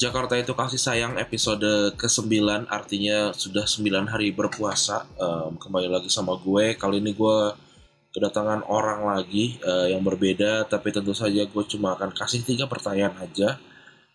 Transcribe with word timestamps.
Jakarta 0.00 0.32
itu 0.40 0.56
kasih 0.56 0.80
sayang 0.80 1.20
episode 1.20 1.92
ke-9 2.00 2.40
artinya 2.72 3.36
sudah 3.36 3.68
9 3.68 4.08
hari 4.08 4.32
berpuasa. 4.32 5.04
Em, 5.20 5.60
kembali 5.60 5.92
lagi 5.92 6.08
sama 6.08 6.40
gue. 6.40 6.72
Kali 6.72 7.04
ini 7.04 7.12
gue 7.12 7.52
kedatangan 8.08 8.64
orang 8.64 9.04
lagi 9.04 9.60
eh, 9.60 9.92
yang 9.92 10.00
berbeda 10.00 10.64
tapi 10.72 10.88
tentu 10.88 11.12
saja 11.12 11.44
gue 11.44 11.64
cuma 11.68 12.00
akan 12.00 12.16
kasih 12.16 12.40
tiga 12.48 12.64
pertanyaan 12.64 13.12
aja. 13.20 13.60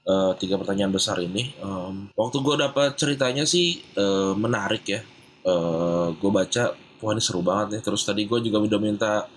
Eh, 0.09 0.31
tiga 0.41 0.57
pertanyaan 0.57 0.89
besar 0.89 1.21
ini. 1.21 1.53
Em, 1.61 2.09
waktu 2.17 2.37
gue 2.41 2.55
dapat 2.65 2.97
ceritanya 2.97 3.45
sih 3.45 3.77
eh, 3.93 4.33
menarik 4.33 4.89
ya. 4.89 5.05
Eh, 5.45 6.07
gue 6.17 6.31
baca 6.33 6.73
wah 6.97 7.13
ini 7.13 7.21
seru 7.21 7.45
banget 7.45 7.77
nih 7.77 7.81
terus 7.85 8.01
tadi 8.01 8.25
gue 8.25 8.39
juga 8.41 8.57
udah 8.57 8.79
minta 8.81 9.29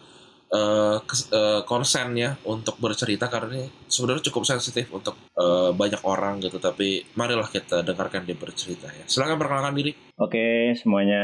kes- 1.03 1.29
eh, 1.29 1.61
konsen 1.63 2.13
ya 2.13 2.37
untuk 2.43 2.77
bercerita 2.77 3.27
karena 3.27 3.53
ini 3.55 3.69
sebenarnya 3.85 4.25
cukup 4.25 4.43
sensitif 4.43 4.89
untuk 4.89 5.17
eh, 5.31 5.71
banyak 5.71 6.01
orang 6.03 6.39
gitu 6.39 6.57
tapi 6.57 7.05
marilah 7.15 7.47
kita 7.47 7.81
dengarkan 7.83 8.25
dia 8.25 8.35
bercerita 8.35 8.89
ya 8.89 9.05
silakan 9.05 9.37
perkenalkan 9.37 9.75
diri 9.75 9.93
Oke, 10.19 10.75
semuanya 10.75 11.23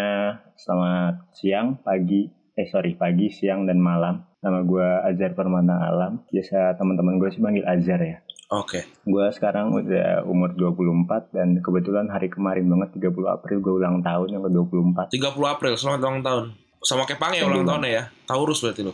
selamat 0.55 1.35
siang, 1.35 1.83
pagi, 1.83 2.31
eh 2.55 2.63
sorry, 2.65 2.95
pagi, 2.95 3.27
siang, 3.27 3.67
dan 3.67 3.83
malam. 3.83 4.23
Nama 4.39 4.63
gue 4.63 4.87
Azhar 5.03 5.35
Permana 5.35 5.91
Alam. 5.91 6.23
Biasa 6.31 6.79
teman-teman 6.79 7.19
gue 7.19 7.27
sih 7.27 7.43
manggil 7.43 7.67
Azhar 7.67 7.99
ya. 7.99 8.23
oke 8.47 8.87
Gue 9.03 9.27
sekarang 9.33 9.75
udah 9.75 10.23
umur 10.23 10.55
24 10.55 11.35
dan 11.35 11.59
kebetulan 11.59 12.07
hari 12.07 12.31
kemarin 12.31 12.71
banget 12.71 13.03
30 13.03 13.19
April 13.27 13.59
gue 13.59 13.75
ulang 13.75 13.99
tahun 13.99 14.29
yang 14.31 14.43
ke-24. 14.47 15.11
30 15.11 15.43
April 15.49 15.73
selamat 15.75 15.99
ulang 15.99 16.23
tahun 16.23 16.45
sama 16.79 17.03
Thank 17.03 17.41
you, 17.41 17.49
ulang 17.49 17.65
Bang. 17.65 17.69
tahunnya 17.75 17.91
ya 17.91 18.05
Taurus 18.29 18.61
berarti 18.61 18.85
lo 18.85 18.93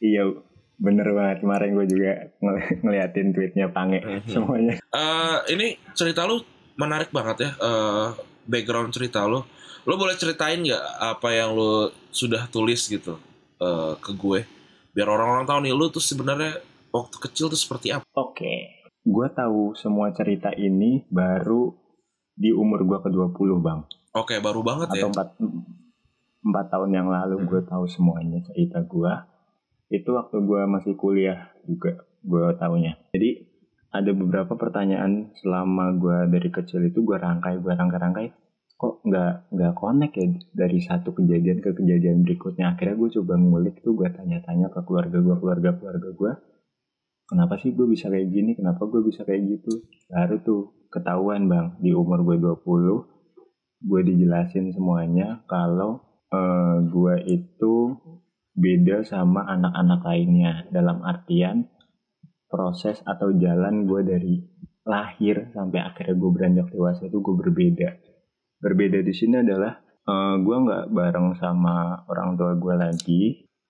Iya, 0.00 0.22
bener 0.76 1.08
banget. 1.10 1.36
Kemarin 1.40 1.70
gue 1.74 1.86
juga 1.86 2.10
ngel- 2.38 2.80
ngeliatin 2.80 3.28
tweetnya 3.30 3.68
Pange 3.68 4.00
Mhm. 4.00 4.26
semuanya. 4.26 4.74
Eh, 4.90 5.36
ini 5.50 5.66
cerita 5.92 6.24
lu 6.24 6.40
menarik 6.74 7.08
banget 7.10 7.36
ya 7.38 7.50
eh, 7.54 8.08
background 8.42 8.88
cerita 8.90 9.22
lu 9.22 9.44
lu 9.82 9.94
boleh 9.94 10.12
ceritain 10.14 10.56
nggak 10.58 10.80
apa 10.98 11.28
yang 11.30 11.52
lu 11.52 11.88
sudah 12.10 12.48
tulis 12.48 12.80
gitu 12.82 13.20
eh, 13.58 13.92
ke 13.96 14.12
gue 14.14 14.48
biar 14.90 15.06
orang-orang 15.06 15.44
tahu 15.44 15.60
nih 15.60 15.72
lu 15.72 15.88
tuh 15.88 16.00
sebenarnya 16.00 16.56
waktu 16.90 17.16
kecil 17.20 17.46
tuh 17.46 17.56
seperti 17.56 17.92
apa 17.92 18.04
Oke, 18.14 18.72
gue 18.98 19.26
tahu 19.30 19.72
semua 19.74 20.08
cerita 20.10 20.48
ini 20.50 21.04
baru 21.06 21.76
di 22.32 22.48
umur 22.50 22.80
gue 22.82 22.98
ke-20 23.02 23.50
bang. 23.58 23.80
oke 24.10 24.34
baru 24.38 24.60
banget 24.62 24.88
ya 24.90 25.04
atau 25.04 25.08
empat 25.12 25.28
empat 26.40 26.66
tahun 26.70 26.90
yang 26.90 27.08
lalu 27.08 27.36
Hmm. 27.36 27.46
gue 27.46 27.60
tahu 27.62 27.84
semuanya 27.86 28.40
cerita 28.42 28.80
gue 28.80 29.12
itu 29.90 30.10
waktu 30.14 30.36
gue 30.40 30.62
masih 30.70 30.94
kuliah 30.94 31.50
juga 31.66 32.06
gue 32.22 32.46
tahunya 32.56 32.94
jadi 33.10 33.50
ada 33.90 34.10
beberapa 34.14 34.54
pertanyaan 34.54 35.34
selama 35.42 35.98
gue 35.98 36.18
dari 36.30 36.48
kecil 36.50 36.86
itu 36.86 37.02
gue 37.02 37.18
rangkai 37.18 37.58
gue 37.58 37.74
rangkai-rangkai. 37.74 38.30
Kok 38.80 39.04
nggak 39.04 39.52
nggak 39.52 39.72
connect 39.76 40.14
ya 40.16 40.26
dari 40.56 40.78
satu 40.80 41.12
kejadian 41.12 41.58
ke 41.60 41.74
kejadian 41.74 42.22
berikutnya? 42.22 42.72
Akhirnya 42.72 42.96
gue 42.96 43.10
coba 43.20 43.34
ngulik 43.36 43.82
tuh 43.82 43.92
gue 43.98 44.08
tanya-tanya 44.08 44.70
ke 44.72 44.80
keluarga 44.86 45.18
gue 45.20 45.36
keluarga 45.36 45.70
keluarga 45.76 46.08
gue 46.14 46.32
kenapa 47.28 47.54
sih 47.60 47.74
gue 47.74 47.86
bisa 47.90 48.08
kayak 48.08 48.30
gini? 48.30 48.54
Kenapa 48.56 48.86
gue 48.86 49.02
bisa 49.04 49.26
kayak 49.26 49.42
gitu? 49.58 49.84
Baru 50.08 50.36
tuh 50.40 50.62
ketahuan 50.88 51.50
bang. 51.50 51.76
Di 51.82 51.90
umur 51.92 52.22
gue 52.24 52.38
20 52.38 53.84
gue 53.90 54.00
dijelasin 54.06 54.70
semuanya 54.70 55.42
kalau 55.50 55.98
eh, 56.30 56.78
gue 56.86 57.14
itu 57.26 57.74
beda 58.60 59.02
sama 59.08 59.48
anak-anak 59.48 60.00
lainnya. 60.04 60.54
Dalam 60.68 61.00
artian 61.00 61.66
proses 62.46 63.00
atau 63.08 63.32
jalan 63.32 63.88
gue 63.88 64.00
dari 64.04 64.34
lahir 64.84 65.48
sampai 65.54 65.80
akhirnya 65.80 66.16
gue 66.18 66.30
beranjak 66.30 66.68
dewasa 66.68 67.08
itu 67.08 67.18
gue 67.18 67.34
berbeda. 67.40 67.90
Berbeda 68.60 69.00
di 69.00 69.14
sini 69.16 69.40
adalah 69.40 69.80
eh, 70.04 70.34
gue 70.38 70.56
nggak 70.60 70.84
bareng 70.92 71.28
sama 71.40 72.04
orang 72.06 72.36
tua 72.36 72.52
gue 72.60 72.74
lagi. 72.76 73.22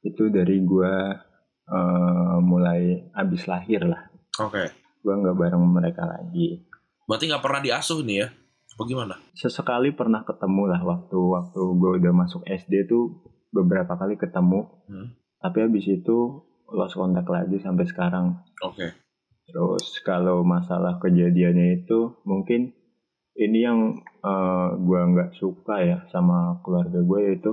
Itu 0.03 0.33
dari 0.35 0.59
gue 0.65 0.95
eh, 1.71 2.37
mulai 2.43 3.11
abis 3.15 3.47
lahir 3.47 3.87
lah. 3.87 4.11
Oke. 4.43 4.75
Gue 5.01 5.15
nggak 5.15 5.37
bareng 5.39 5.65
mereka 5.65 6.05
lagi. 6.05 6.67
Berarti 7.07 7.25
nggak 7.31 7.45
pernah 7.45 7.61
diasuh 7.63 8.03
nih 8.03 8.17
ya? 8.27 8.29
Apa 8.75 8.83
gimana? 8.87 9.15
Sesekali 9.37 9.93
pernah 9.93 10.25
ketemu 10.25 10.73
lah 10.73 10.81
waktu 10.81 11.19
waktu 11.19 11.61
gue 11.77 11.91
udah 12.01 12.13
masuk 12.17 12.41
SD 12.49 12.89
tuh 12.89 13.13
beberapa 13.51 13.95
kali 13.99 14.17
ketemu. 14.17 14.67
Hmm. 14.91 15.09
tapi 15.41 15.65
habis 15.65 15.89
itu 15.89 16.45
lost 16.69 17.01
kontak 17.01 17.27
lagi 17.27 17.57
sampai 17.65 17.89
sekarang. 17.89 18.45
Oke. 18.61 18.93
Terus 19.51 19.99
kalau 20.07 20.47
masalah 20.47 21.03
kejadiannya 21.03 21.83
itu 21.83 22.23
mungkin 22.23 22.71
ini 23.35 23.59
yang 23.65 23.99
eh, 24.23 24.69
gue 24.79 25.01
nggak 25.01 25.35
suka 25.41 25.83
ya 25.83 25.99
sama 26.13 26.63
keluarga 26.63 27.03
gue 27.03 27.21
yaitu 27.25 27.53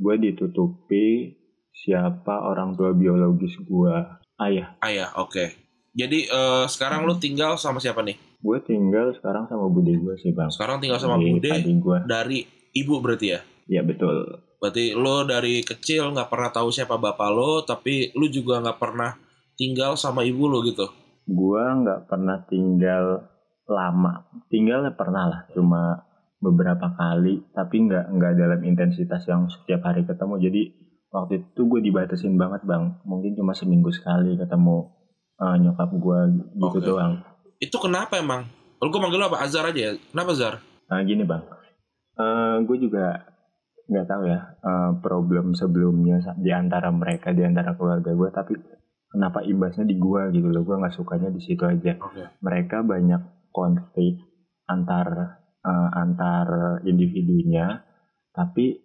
gue 0.00 0.14
ditutupi 0.16 1.36
siapa 1.76 2.46
orang 2.46 2.78
tua 2.78 2.96
biologis 2.96 3.58
gue 3.60 3.94
ayah. 4.40 4.78
Ayah 4.80 5.12
oke. 5.20 5.50
Jadi 5.92 6.30
eh, 6.30 6.64
sekarang 6.70 7.04
lu 7.04 7.18
tinggal 7.20 7.60
sama 7.60 7.82
siapa 7.82 8.00
nih? 8.00 8.16
Gue 8.40 8.62
tinggal 8.64 9.12
sekarang 9.18 9.50
sama 9.52 9.68
bude 9.68 9.92
gue 9.92 10.14
sih 10.16 10.32
bang. 10.32 10.48
Sekarang 10.48 10.80
tinggal 10.80 11.02
sama 11.02 11.20
bude 11.20 11.52
gue 11.60 11.98
dari 12.08 12.46
ibu 12.72 13.02
berarti 13.04 13.26
ya? 13.36 13.40
Ya 13.68 13.84
betul 13.84 14.49
Berarti 14.60 14.92
lo 14.92 15.24
dari 15.24 15.64
kecil 15.64 16.12
nggak 16.12 16.28
pernah 16.28 16.52
tahu 16.52 16.68
siapa 16.68 17.00
bapak 17.00 17.30
lo, 17.32 17.64
tapi 17.64 18.12
lu 18.12 18.28
juga 18.28 18.60
nggak 18.60 18.76
pernah 18.76 19.16
tinggal 19.56 19.96
sama 19.96 20.20
ibu 20.20 20.44
lo 20.52 20.60
gitu. 20.60 20.84
Gua 21.24 21.72
nggak 21.80 22.12
pernah 22.12 22.44
tinggal 22.44 23.24
lama. 23.64 24.28
Tinggal 24.52 24.92
pernah 24.92 25.24
lah, 25.32 25.40
cuma 25.56 26.04
beberapa 26.44 26.92
kali, 26.92 27.40
tapi 27.56 27.88
nggak 27.88 28.12
nggak 28.12 28.32
dalam 28.36 28.60
intensitas 28.68 29.24
yang 29.24 29.48
setiap 29.48 29.80
hari 29.80 30.04
ketemu. 30.04 30.36
Jadi 30.36 30.62
waktu 31.08 31.40
itu 31.40 31.60
gue 31.64 31.80
dibatasin 31.80 32.36
banget 32.36 32.60
bang. 32.68 33.00
Mungkin 33.08 33.40
cuma 33.40 33.56
seminggu 33.56 33.88
sekali 33.96 34.36
ketemu 34.36 34.92
eh, 35.40 35.56
nyokap 35.56 35.88
gue 35.88 36.18
gitu 36.60 36.78
Oke. 36.80 36.84
doang. 36.84 37.24
Itu 37.56 37.76
kenapa 37.80 38.20
emang? 38.20 38.44
Lo 38.80 38.92
gue 38.92 39.00
manggil 39.00 39.20
lo 39.20 39.28
apa? 39.32 39.40
Azhar 39.44 39.68
aja 39.68 39.80
ya? 39.80 39.92
Kenapa 39.96 40.36
Azhar? 40.36 40.54
Nah 40.88 41.00
gini 41.06 41.22
bang, 41.22 41.44
gue 42.66 42.76
juga 42.82 43.29
nggak 43.90 44.06
tahu 44.06 44.22
ya 44.30 44.40
eh, 44.62 44.90
problem 45.02 45.58
sebelumnya 45.58 46.22
di 46.38 46.54
antara 46.54 46.94
mereka 46.94 47.34
di 47.34 47.42
antara 47.42 47.74
keluarga 47.74 48.14
gue, 48.14 48.30
tapi 48.30 48.54
kenapa 49.10 49.42
imbasnya 49.42 49.82
di 49.82 49.98
gue 49.98 50.30
gitu 50.30 50.48
loh? 50.48 50.62
Gue 50.62 50.78
nggak 50.78 50.94
sukanya 50.94 51.28
di 51.34 51.42
situ 51.42 51.66
aja. 51.66 51.98
Oke. 51.98 52.38
mereka 52.46 52.86
banyak 52.86 53.50
konflik 53.50 54.22
antar 54.70 55.42
eh, 55.66 55.90
antar 55.98 56.46
individunya 56.86 57.82
tapi 58.30 58.78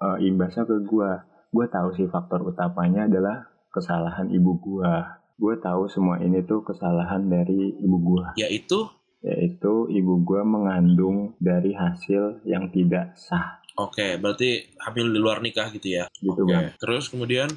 eh, 0.00 0.18
imbasnya 0.24 0.64
ke 0.64 0.76
gua 0.84 1.20
gue 1.52 1.66
tahu 1.68 1.88
sih 1.96 2.08
faktor 2.08 2.44
utamanya 2.44 3.08
adalah 3.08 3.48
kesalahan 3.72 4.32
ibu 4.32 4.56
gua 4.56 5.20
gue 5.36 5.54
tahu 5.60 5.84
semua 5.92 6.16
ini 6.24 6.40
tuh 6.48 6.64
kesalahan 6.64 7.28
dari 7.28 7.76
ibu 7.76 7.96
gua 8.00 8.32
Yaitu, 8.40 8.88
yaitu 9.20 9.88
ibu 9.92 10.24
gua 10.24 10.48
mengandung 10.48 11.36
dari 11.36 11.76
hasil 11.76 12.40
yang 12.48 12.72
tidak 12.72 13.12
sah 13.20 13.60
oke, 13.76 14.18
berarti 14.18 14.76
hamil 14.82 15.12
di 15.12 15.18
luar 15.20 15.38
nikah 15.44 15.68
gitu 15.70 16.00
ya? 16.00 16.04
gitu 16.18 16.42
Oke. 16.42 16.50
bang 16.50 16.66
Terus 16.80 17.12
kemudian, 17.12 17.48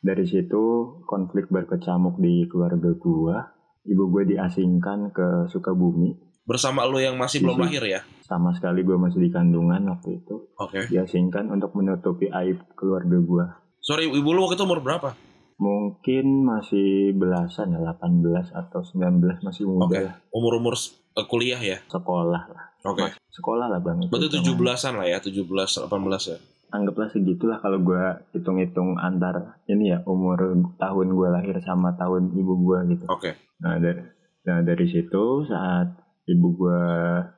dari 0.00 0.24
situ 0.24 0.62
konflik 1.04 1.48
berkecamuk 1.48 2.18
di 2.18 2.48
keluarga 2.48 2.90
gua 2.96 3.56
ibu 3.86 4.10
gue 4.10 4.34
diasingkan 4.34 5.14
ke 5.14 5.46
Sukabumi 5.46 6.10
bersama 6.46 6.82
lo 6.86 6.98
yang 6.98 7.14
masih 7.18 7.42
belum 7.42 7.62
lahir 7.62 7.82
ya? 7.86 8.00
sama 8.26 8.50
sekali 8.54 8.82
gue 8.82 8.98
masih 8.98 9.22
di 9.22 9.30
kandungan 9.30 9.86
waktu 9.86 10.18
itu 10.18 10.50
Oke. 10.58 10.90
diasingkan 10.90 11.46
untuk 11.54 11.74
menutupi 11.78 12.26
aib 12.26 12.58
keluarga 12.74 13.18
gue. 13.22 13.46
Sorry, 13.78 14.10
ibu 14.10 14.30
lo 14.34 14.46
waktu 14.46 14.58
itu 14.58 14.66
umur 14.66 14.82
berapa? 14.82 15.14
Mungkin 15.62 16.42
masih 16.42 17.14
belasan 17.14 17.78
ya, 17.78 17.80
18 17.94 18.50
atau 18.50 18.82
19 18.82 19.46
masih 19.46 19.64
muda 19.70 19.86
Oke. 19.86 20.00
lah, 20.10 20.14
Umur-umur 20.34 20.74
eh, 21.14 21.26
kuliah 21.30 21.62
ya? 21.62 21.78
sekolah 21.86 22.42
lah. 22.50 22.64
Oke. 22.86 23.02
Masih 23.10 23.34
sekolah 23.34 23.66
lah 23.66 23.80
bang. 23.82 24.06
Berarti 24.06 24.38
hitungan. 24.38 24.78
17-an 24.78 24.94
lah 25.02 25.06
ya, 25.10 25.18
17 25.18 25.42
18 25.90 26.30
ya. 26.30 26.38
Anggaplah 26.66 27.08
segitulah 27.14 27.58
kalau 27.62 27.78
gue 27.78 28.04
hitung-hitung 28.34 28.98
antar 28.98 29.62
ini 29.70 29.94
ya 29.94 30.02
umur 30.02 30.54
tahun 30.78 31.14
gue 31.14 31.28
lahir 31.30 31.56
sama 31.62 31.94
tahun 31.94 32.34
ibu 32.34 32.54
gue 32.66 32.78
gitu. 32.96 33.04
Oke. 33.06 33.38
Nah 33.62 33.78
dari, 33.78 34.02
nah 34.42 34.58
dari 34.66 34.86
situ 34.90 35.46
saat 35.46 35.94
ibu 36.26 36.48
gue 36.58 36.82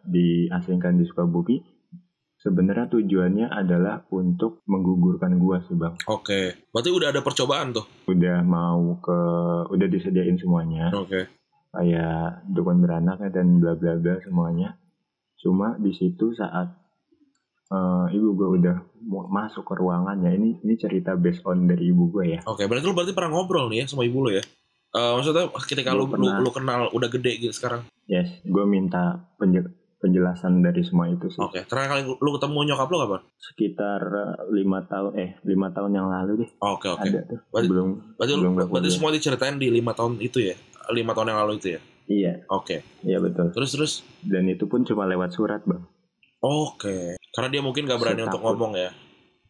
diasingkan 0.09 0.97
di 0.97 1.05
Sukabumi, 1.05 1.61
sebenarnya 2.41 2.89
tujuannya 2.89 3.47
adalah 3.53 4.07
untuk 4.15 4.65
menggugurkan 4.65 5.37
gue 5.37 5.57
sih 5.69 5.77
bang. 5.77 5.95
Oke. 6.09 6.71
Berarti 6.73 6.91
udah 6.91 7.09
ada 7.13 7.21
percobaan 7.21 7.75
tuh. 7.75 7.87
Udah 8.09 8.41
mau 8.47 8.97
ke, 9.03 9.19
udah 9.75 9.87
disediain 9.91 10.39
semuanya, 10.41 10.89
Oke. 10.95 11.29
kayak 11.75 12.49
dukun 12.49 12.81
beranaknya 12.81 13.29
dan 13.29 13.61
bla 13.61 13.77
bla 13.77 13.99
bla 13.99 14.17
semuanya. 14.25 14.78
Cuma 15.39 15.75
di 15.75 15.91
situ 15.91 16.31
saat 16.33 16.69
eh, 17.69 18.07
ibu 18.13 18.29
gue 18.35 18.49
udah 18.59 18.77
masuk 19.29 19.63
ke 19.63 19.75
ruangannya, 19.75 20.33
ini 20.33 20.59
ini 20.59 20.75
cerita 20.75 21.15
based 21.15 21.45
on 21.45 21.65
dari 21.65 21.89
ibu 21.89 22.11
gue 22.11 22.35
ya. 22.35 22.41
Oke, 22.45 22.65
berarti 22.65 22.85
lu 22.85 22.95
berarti 22.95 23.13
pernah 23.13 23.31
ngobrol 23.31 23.69
nih 23.69 23.83
ya 23.83 23.87
sama 23.87 24.03
ibu 24.03 24.19
lu 24.21 24.31
ya? 24.33 24.43
Eh, 24.89 25.13
maksudnya 25.15 25.47
ketika 25.63 25.93
lu, 25.93 26.05
lu 26.05 26.11
pernah. 26.11 26.41
lu 26.41 26.51
kenal 26.51 26.81
udah 26.91 27.09
gede 27.09 27.39
gitu 27.39 27.53
sekarang. 27.53 27.85
Yes, 28.09 28.41
gue 28.41 28.65
minta 28.65 29.29
penje- 29.37 29.69
penjelasan 29.99 30.65
dari 30.65 30.81
semua 30.81 31.13
itu 31.13 31.29
sih. 31.29 31.37
Oke. 31.39 31.61
Terakhir 31.69 31.89
kali 31.93 32.03
lu 32.09 32.31
ketemu 32.33 32.59
nyokap 32.65 32.89
lu 32.89 32.97
kapan? 32.99 33.21
Sekitar 33.37 34.01
eh, 34.01 34.35
lima 34.51 34.81
tahun, 34.83 35.11
eh 35.15 35.31
lima 35.45 35.69
tahun 35.69 35.93
yang 35.93 36.09
lalu 36.09 36.47
deh 36.47 36.51
Oke, 36.59 36.89
oke. 36.89 37.05
ada 37.05 37.21
tuh. 37.27 37.39
Berarti- 37.53 37.69
belum 37.69 37.89
Berarti, 38.17 38.33
belum 38.35 38.53
berarti 38.65 38.91
semua 38.91 39.11
diceritain 39.13 39.61
di 39.61 39.69
lima 39.69 39.93
tahun 39.93 40.17
itu 40.19 40.41
ya? 40.41 40.57
Lima 40.89 41.13
tahun 41.13 41.37
yang 41.37 41.41
lalu 41.45 41.61
itu 41.61 41.77
ya? 41.77 41.81
Iya, 42.09 42.49
Oke. 42.49 42.81
iya 43.05 43.21
betul. 43.21 43.53
Terus 43.53 43.71
terus. 43.71 43.93
Dan 44.25 44.49
itu 44.49 44.65
pun 44.65 44.81
cuma 44.83 45.05
lewat 45.05 45.31
surat 45.31 45.61
bang. 45.63 45.85
Oke. 46.41 47.21
Karena 47.29 47.49
dia 47.51 47.61
mungkin 47.61 47.85
gak 47.85 47.99
berani 47.99 48.25
untuk 48.25 48.41
Setakut. 48.41 48.57
ngomong 48.57 48.73
ya? 48.75 48.91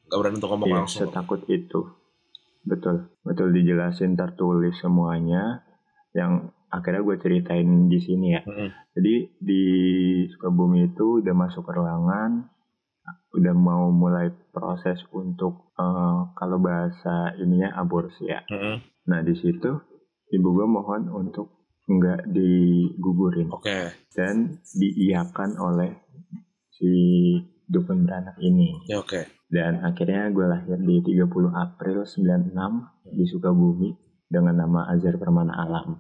Gak 0.05 0.19
berani 0.19 0.35
untuk 0.37 0.51
ngomong 0.51 0.67
Iya, 0.67 0.77
langsung. 0.77 1.01
setakut 1.05 1.41
itu. 1.47 1.81
Betul, 2.61 3.15
betul 3.23 3.49
dijelasin 3.49 4.13
tertulis 4.13 4.75
semuanya 4.77 5.63
yang 6.13 6.51
akhirnya 6.69 7.01
gue 7.01 7.17
ceritain 7.17 7.65
di 7.87 7.99
sini 7.99 8.35
ya. 8.35 8.43
Mm-mm. 8.43 8.69
Jadi 8.93 9.15
di 9.39 9.63
Sukabumi 10.29 10.89
itu 10.89 11.23
udah 11.23 11.33
masuk 11.33 11.63
ke 11.63 11.73
ruangan, 11.73 12.45
udah 13.31 13.55
mau 13.55 13.89
mulai 13.89 14.29
proses 14.51 14.99
untuk 15.09 15.71
eh, 15.73 16.19
kalau 16.35 16.59
bahasa 16.59 17.33
ininya 17.39 17.73
aborsi 17.73 18.27
ya. 18.27 18.43
Mm-mm. 18.45 18.83
Nah 19.07 19.21
di 19.23 19.33
situ 19.33 19.71
ibu 20.29 20.49
gue 20.53 20.67
mohon 20.67 21.09
untuk 21.09 21.58
nggak 21.89 22.29
digugurin 22.29 23.49
Oke. 23.49 23.97
dan 24.13 24.61
diiakan 24.77 25.57
oleh 25.57 25.91
si 26.69 26.93
dukun 27.69 28.05
beranak 28.05 28.37
ini. 28.41 28.77
Ya 28.89 29.01
oke. 29.01 29.29
Dan 29.49 29.81
akhirnya 29.81 30.29
gue 30.29 30.45
lahir 30.45 30.77
di 30.77 31.01
30 31.01 31.53
April 31.53 32.05
96 32.05 33.17
di 33.17 33.25
Sukabumi 33.25 33.91
dengan 34.29 34.61
nama 34.61 34.89
Azhar 34.93 35.17
Permana 35.17 35.57
Alam. 35.57 35.97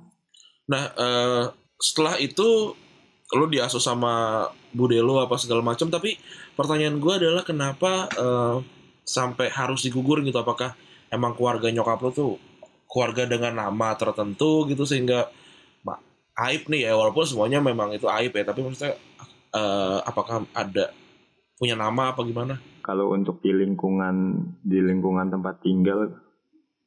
Nah, 0.69 0.85
eh, 0.93 1.44
setelah 1.81 2.20
itu 2.20 2.76
lu 3.29 3.44
diasuh 3.49 3.81
sama 3.81 4.44
bude 4.73 5.00
lu 5.00 5.17
apa 5.17 5.40
segala 5.40 5.64
macam, 5.64 5.88
tapi 5.88 6.17
pertanyaan 6.52 7.00
gue 7.00 7.12
adalah 7.17 7.44
kenapa 7.44 8.08
eh, 8.12 8.56
sampai 9.08 9.49
harus 9.49 9.85
digugur 9.88 10.20
gitu? 10.20 10.37
Apakah 10.37 10.76
emang 11.08 11.32
keluarga 11.32 11.73
nyokap 11.73 12.05
lu 12.05 12.11
tuh 12.12 12.32
keluarga 12.88 13.29
dengan 13.29 13.69
nama 13.69 13.96
tertentu 13.96 14.64
gitu 14.69 14.85
sehingga 14.85 15.29
aib 16.39 16.71
nih 16.71 16.87
ya 16.87 16.95
walaupun 16.95 17.27
semuanya 17.27 17.59
memang 17.59 17.91
itu 17.91 18.07
aib 18.07 18.31
ya, 18.31 18.47
tapi 18.47 18.63
maksudnya 18.63 18.95
eh, 19.51 19.99
apakah 20.07 20.47
ada 20.55 20.95
punya 21.59 21.75
nama 21.75 22.15
apa 22.15 22.23
gimana? 22.23 22.63
Kalau 22.79 23.11
untuk 23.11 23.43
di 23.43 23.51
lingkungan 23.51 24.39
di 24.63 24.79
lingkungan 24.79 25.29
tempat 25.29 25.59
tinggal 25.61 26.15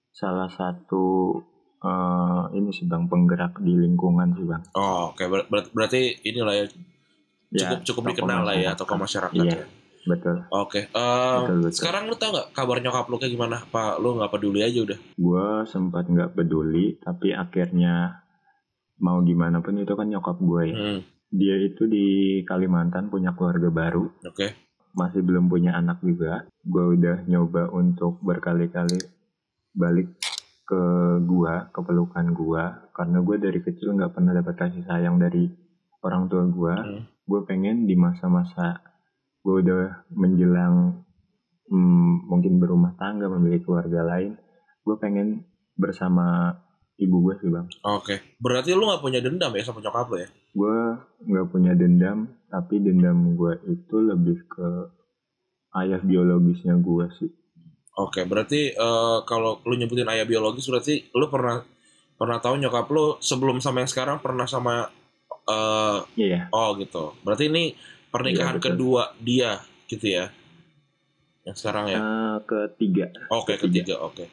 salah 0.07 0.47
satu 0.47 1.35
eh, 1.83 2.43
ini 2.55 2.71
sih 2.71 2.87
bang 2.87 3.11
penggerak 3.11 3.59
di 3.59 3.75
lingkungan 3.75 4.31
sih 4.39 4.47
bang. 4.47 4.63
Oh, 4.71 5.11
oke 5.11 5.23
Ber- 5.27 5.47
ber- 5.51 5.71
berarti 5.75 6.15
inilah 6.23 6.55
ya 6.55 6.65
Ya, 7.51 7.67
cukup 7.67 7.83
cukup 7.83 8.01
tokoh 8.07 8.11
dikenal 8.15 8.41
lah 8.47 8.55
ya 8.55 8.71
tokoh 8.79 8.95
masyarakat 8.95 9.35
Iya. 9.35 9.59
ya. 9.59 9.65
Betul. 10.01 10.47
Oke, 10.49 10.87
eh, 10.87 11.37
Betul, 11.43 11.57
betul. 11.67 11.75
sekarang 11.75 12.07
lu 12.07 12.15
tau 12.15 12.31
nggak 12.31 12.55
kabar 12.55 12.79
nyokap 12.79 13.05
lu 13.11 13.19
kayak 13.19 13.35
gimana? 13.35 13.59
Pak, 13.67 13.99
lu 13.99 14.15
nggak 14.15 14.31
peduli 14.31 14.63
aja 14.63 14.79
udah. 14.81 14.99
Gue 15.19 15.47
sempat 15.67 16.07
nggak 16.07 16.31
peduli 16.33 16.95
tapi 16.97 17.35
akhirnya 17.35 18.20
mau 19.01 19.19
gimana 19.25 19.59
pun 19.59 19.81
itu 19.81 19.93
kan 19.97 20.07
nyokap 20.07 20.37
gue 20.37 20.63
ya. 20.69 20.75
Hmm, 20.77 20.99
Dia 21.33 21.55
itu 21.57 21.89
di 21.89 22.39
Kalimantan 22.45 23.09
punya 23.09 23.33
keluarga 23.33 23.67
baru. 23.73 24.05
Oke, 24.29 24.53
masih 24.93 25.25
belum 25.25 25.49
punya 25.49 25.73
anak 25.75 25.99
juga. 26.05 26.45
Gue 26.61 26.95
udah 26.95 27.25
nyoba 27.25 27.73
untuk 27.73 28.21
berkali-kali 28.21 29.01
balik 29.73 30.13
ke 30.67 30.83
gua, 31.27 31.67
ke 31.67 31.79
pelukan 31.83 32.31
gua, 32.31 32.87
karena 32.95 33.19
gue 33.19 33.35
dari 33.43 33.59
kecil 33.59 33.91
nggak 33.91 34.15
pernah 34.15 34.31
dapat 34.31 34.55
kasih 34.55 34.87
sayang 34.87 35.19
dari 35.19 35.51
orang 36.05 36.31
tua 36.31 36.47
gua. 36.47 36.75
Hmm. 36.79 37.03
Gue 37.27 37.43
pengen 37.43 37.89
di 37.89 37.95
masa-masa 37.99 38.79
gue 39.41 39.55
udah 39.65 40.05
menjelang 40.13 41.01
hmm, 41.71 42.29
mungkin 42.29 42.61
berumah 42.61 42.93
tangga, 42.99 43.25
memiliki 43.25 43.65
keluarga 43.65 44.05
lain, 44.05 44.37
gue 44.85 44.95
pengen 45.01 45.49
bersama 45.73 46.53
ibu 47.01 47.17
gue 47.25 47.33
sih 47.41 47.49
bang. 47.49 47.65
oke. 47.81 48.37
Berarti 48.37 48.77
lu 48.77 48.85
nggak 48.85 49.01
punya 49.01 49.19
dendam 49.19 49.49
ya 49.57 49.63
sama 49.65 49.81
nyokap 49.81 50.07
lu 50.13 50.17
ya? 50.21 50.29
Gue 50.53 50.77
nggak 51.25 51.47
punya 51.49 51.73
dendam, 51.73 52.29
tapi 52.47 52.77
dendam 52.77 53.33
gue 53.33 53.53
itu 53.65 53.95
lebih 53.97 54.37
ke 54.45 54.67
ayah 55.81 55.97
biologisnya 55.99 56.77
gue 56.77 57.05
sih. 57.17 57.31
Oke, 57.97 58.23
berarti 58.23 58.71
eh, 58.71 59.17
kalau 59.25 59.59
lu 59.65 59.75
nyebutin 59.75 60.07
ayah 60.07 60.23
biologis 60.23 60.69
berarti 60.69 61.09
lu 61.11 61.27
pernah 61.27 61.65
pernah 62.15 62.37
tahu 62.37 62.61
nyokap 62.61 62.85
lu 62.93 63.17
sebelum 63.17 63.57
sama 63.59 63.81
yang 63.81 63.89
sekarang 63.89 64.21
pernah 64.21 64.45
sama 64.45 64.85
eh 65.49 65.99
Iya, 66.15 66.53
oh 66.53 66.77
gitu. 66.77 67.17
Berarti 67.25 67.49
ini 67.49 67.73
pernikahan 68.13 68.55
Iya, 68.55 68.61
betul. 68.61 68.69
kedua 68.77 69.03
dia 69.17 69.51
gitu 69.89 70.05
ya? 70.05 70.29
Yang 71.49 71.57
sekarang 71.65 71.85
ya? 71.89 71.99
Eh, 71.99 72.37
ketiga. 72.45 73.05
Oke, 73.33 73.57
ketiga. 73.57 73.89
ketiga, 73.89 73.95
oke. 74.05 74.25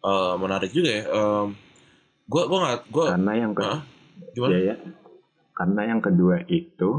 Eh, 0.00 0.34
menarik 0.40 0.72
juga 0.72 0.90
ya. 0.96 1.04
Em, 1.04 1.46
gua 2.30 2.42
gua 2.46 2.58
nggak 2.62 2.80
gua 2.88 3.04
Karena 3.12 3.32
yang 3.34 3.52
ke 3.52 3.66
gimana? 4.32 4.50
ya, 4.54 4.60
ya. 4.70 4.76
Karena 5.52 5.82
yang 5.84 6.00
kedua 6.00 6.36
itu 6.46 6.90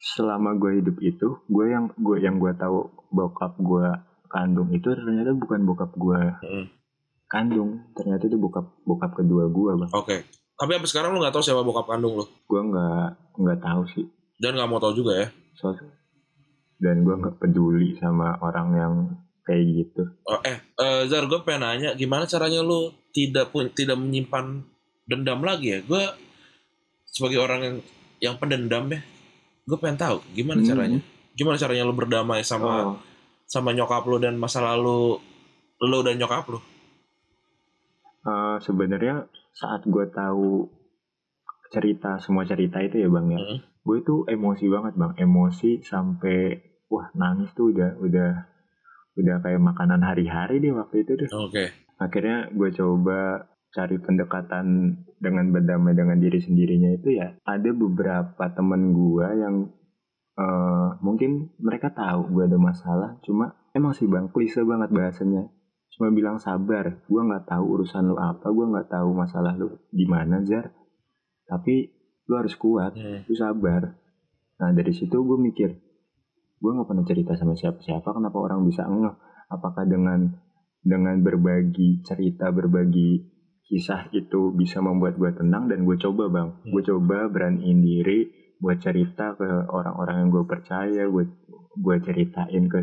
selama 0.00 0.56
gue 0.56 0.80
hidup 0.80 0.96
itu, 0.98 1.28
gue 1.44 1.64
yang 1.68 1.92
gue 1.92 2.16
yang 2.18 2.40
gue 2.40 2.50
tahu 2.56 2.88
bokap 3.12 3.52
gue 3.60 3.84
kandung 4.26 4.72
itu 4.72 4.88
ternyata 4.88 5.36
bukan 5.36 5.60
bokap 5.62 5.92
gue 5.92 6.20
Mm. 6.40 6.66
kandung, 7.28 7.84
ternyata 7.92 8.26
itu 8.26 8.34
bokap 8.34 8.64
bokap 8.82 9.12
kedua 9.14 9.46
gue 9.46 9.72
bang. 9.76 9.90
Oke. 9.92 10.16
Tapi 10.56 10.70
sampai 10.74 10.88
sekarang 10.88 11.10
lu 11.12 11.20
nggak 11.20 11.30
tahu 11.30 11.44
siapa 11.44 11.60
bokap 11.60 11.86
kandung 11.86 12.16
lu 12.16 12.24
Gue 12.42 12.60
nggak 12.64 13.06
nggak 13.38 13.60
tahu 13.60 13.82
sih, 13.86 14.08
dan 14.36 14.56
nggak 14.56 14.66
mau 14.66 14.80
tahu 14.80 14.96
juga 14.96 15.12
ya. 15.14 15.28
so, 15.54 15.76
dan 16.80 17.04
gue 17.04 17.14
nggak 17.14 17.36
peduli 17.36 17.92
sama 17.94 18.40
orang 18.40 18.68
yang 18.72 18.94
kayak 19.42 19.64
gitu. 19.66 20.02
Oh, 20.24 20.40
eh, 20.42 20.58
eh 20.60 21.00
Zar, 21.06 21.24
gue 21.26 21.40
pengen 21.42 21.62
nanya, 21.64 21.90
gimana 21.94 22.24
caranya 22.24 22.60
lu 22.60 22.90
tidak 23.10 23.50
pun 23.50 23.68
tidak 23.72 23.96
menyimpan 23.98 24.62
dendam 25.04 25.40
lagi 25.42 25.74
ya? 25.74 25.80
Gue 25.82 26.04
sebagai 27.06 27.42
orang 27.42 27.60
yang 27.60 27.76
yang 28.20 28.34
pendendam 28.36 28.86
ya, 28.88 29.00
gue 29.66 29.78
pengen 29.80 29.98
tahu 29.98 30.16
gimana 30.32 30.60
Hmm. 30.60 30.68
caranya. 30.68 31.00
Gimana 31.34 31.56
caranya 31.56 31.82
lu 31.84 31.94
berdamai 31.96 32.42
sama 32.42 32.72
Oh, 32.84 32.96
sama 33.46 33.72
nyokap 33.72 34.06
lu 34.06 34.18
dan 34.18 34.36
masa 34.36 34.60
lalu 34.60 35.18
lu 35.80 35.98
dan 36.04 36.20
nyokap 36.20 36.46
lu? 36.46 36.60
eh, 38.20 38.56
sebenarnya 38.60 39.24
saat 39.50 39.82
gue 39.84 40.04
tahu 40.12 40.68
cerita 41.70 42.18
semua 42.18 42.44
cerita 42.44 42.82
itu 42.82 42.98
ya 42.98 43.08
bang 43.08 43.26
ya, 43.30 43.40
Hmm. 43.40 43.58
gue 43.86 43.98
tuh 44.02 44.20
emosi 44.26 44.66
banget 44.68 44.94
bang, 44.94 45.12
emosi 45.16 45.80
sampai 45.82 46.58
wah 46.90 47.08
nangis 47.14 47.54
tuh 47.54 47.70
udah 47.70 47.96
udah 47.96 48.30
udah 49.14 49.36
kayak 49.40 49.58
makanan 49.58 50.00
hari-hari 50.00 50.58
deh 50.58 50.70
waktu 50.70 51.02
itu 51.02 51.16
tuh. 51.16 51.28
Oke, 51.50 51.70
Akhirnya 51.96 52.48
gue 52.48 52.70
coba 52.72 53.44
cari 53.70 54.00
pendekatan 54.00 54.66
dengan 55.20 55.52
berdamai 55.52 55.94
dengan 55.94 56.18
diri 56.18 56.42
sendirinya 56.42 56.90
itu 56.90 57.14
ya 57.14 57.38
ada 57.44 57.70
beberapa 57.70 58.44
temen 58.50 58.90
gue 58.90 59.26
yang 59.36 59.54
eh, 60.34 60.88
mungkin 61.00 61.52
mereka 61.60 61.92
tahu 61.92 62.32
gue 62.32 62.48
ada 62.48 62.56
masalah, 62.56 63.20
cuma 63.20 63.54
emang 63.70 63.92
sih 63.92 64.08
bang 64.08 64.26
klise 64.28 64.64
banget 64.64 64.90
bahasanya. 64.90 65.46
Cuma 65.90 66.08
bilang 66.10 66.40
sabar, 66.40 67.04
gue 67.04 67.20
nggak 67.20 67.44
tahu 67.46 67.64
urusan 67.76 68.08
lu 68.08 68.16
apa, 68.16 68.48
gue 68.48 68.66
nggak 68.72 68.88
tahu 68.88 69.10
masalah 69.12 69.52
lu 69.52 69.76
gimana 69.92 70.40
Zar. 70.42 70.72
Tapi 71.44 71.92
lu 72.24 72.34
harus 72.38 72.54
kuat, 72.56 72.94
Hmm. 72.96 73.26
lu 73.26 73.34
sabar. 73.36 73.98
Nah 74.56 74.70
dari 74.72 74.94
situ 74.94 75.12
gue 75.12 75.36
mikir, 75.36 75.70
gue 76.60 76.70
nggak 76.70 76.86
pernah 76.86 77.04
cerita 77.04 77.32
sama 77.34 77.56
siapa-siapa, 77.56 78.04
kenapa 78.06 78.36
orang 78.36 78.62
bisa 78.62 78.84
ngeh? 78.84 79.14
Apakah 79.48 79.84
dengan 79.84 80.28
dengan 80.80 81.20
berbagi 81.20 82.00
cerita, 82.00 82.48
berbagi 82.48 83.24
kisah 83.64 84.08
itu 84.10 84.52
bisa 84.52 84.80
membuat 84.80 85.16
gue 85.16 85.30
tenang 85.32 85.66
dan 85.66 85.82
gue 85.82 85.96
coba 85.96 86.28
bang, 86.28 86.48
Hmm. 86.52 86.70
gue 86.70 86.82
coba 86.84 87.26
beraniin 87.26 87.80
diri 87.80 88.28
buat 88.60 88.76
cerita 88.76 89.32
ke 89.34 89.48
orang-orang 89.66 90.16
yang 90.20 90.30
gue 90.30 90.44
percaya 90.44 91.08
gue 91.08 91.24
gue 91.80 91.96
ceritain 92.04 92.64
ke 92.66 92.80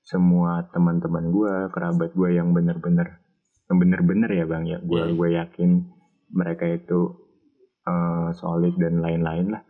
semua 0.00 0.70
teman-teman 0.70 1.34
gue 1.34 1.54
kerabat 1.74 2.14
gue 2.14 2.30
yang 2.30 2.54
bener-bener 2.54 3.18
yang 3.66 3.78
bener-bener 3.82 4.30
ya 4.30 4.46
bang 4.46 4.64
ya 4.64 4.78
gue 4.78 5.02
Iya. 5.02 5.14
gue 5.18 5.28
yakin 5.34 5.70
mereka 6.30 6.70
itu 6.70 7.26
eh, 7.82 8.28
solid 8.34 8.78
dan 8.78 9.02
lain-lain 9.02 9.50
lah 9.50 9.62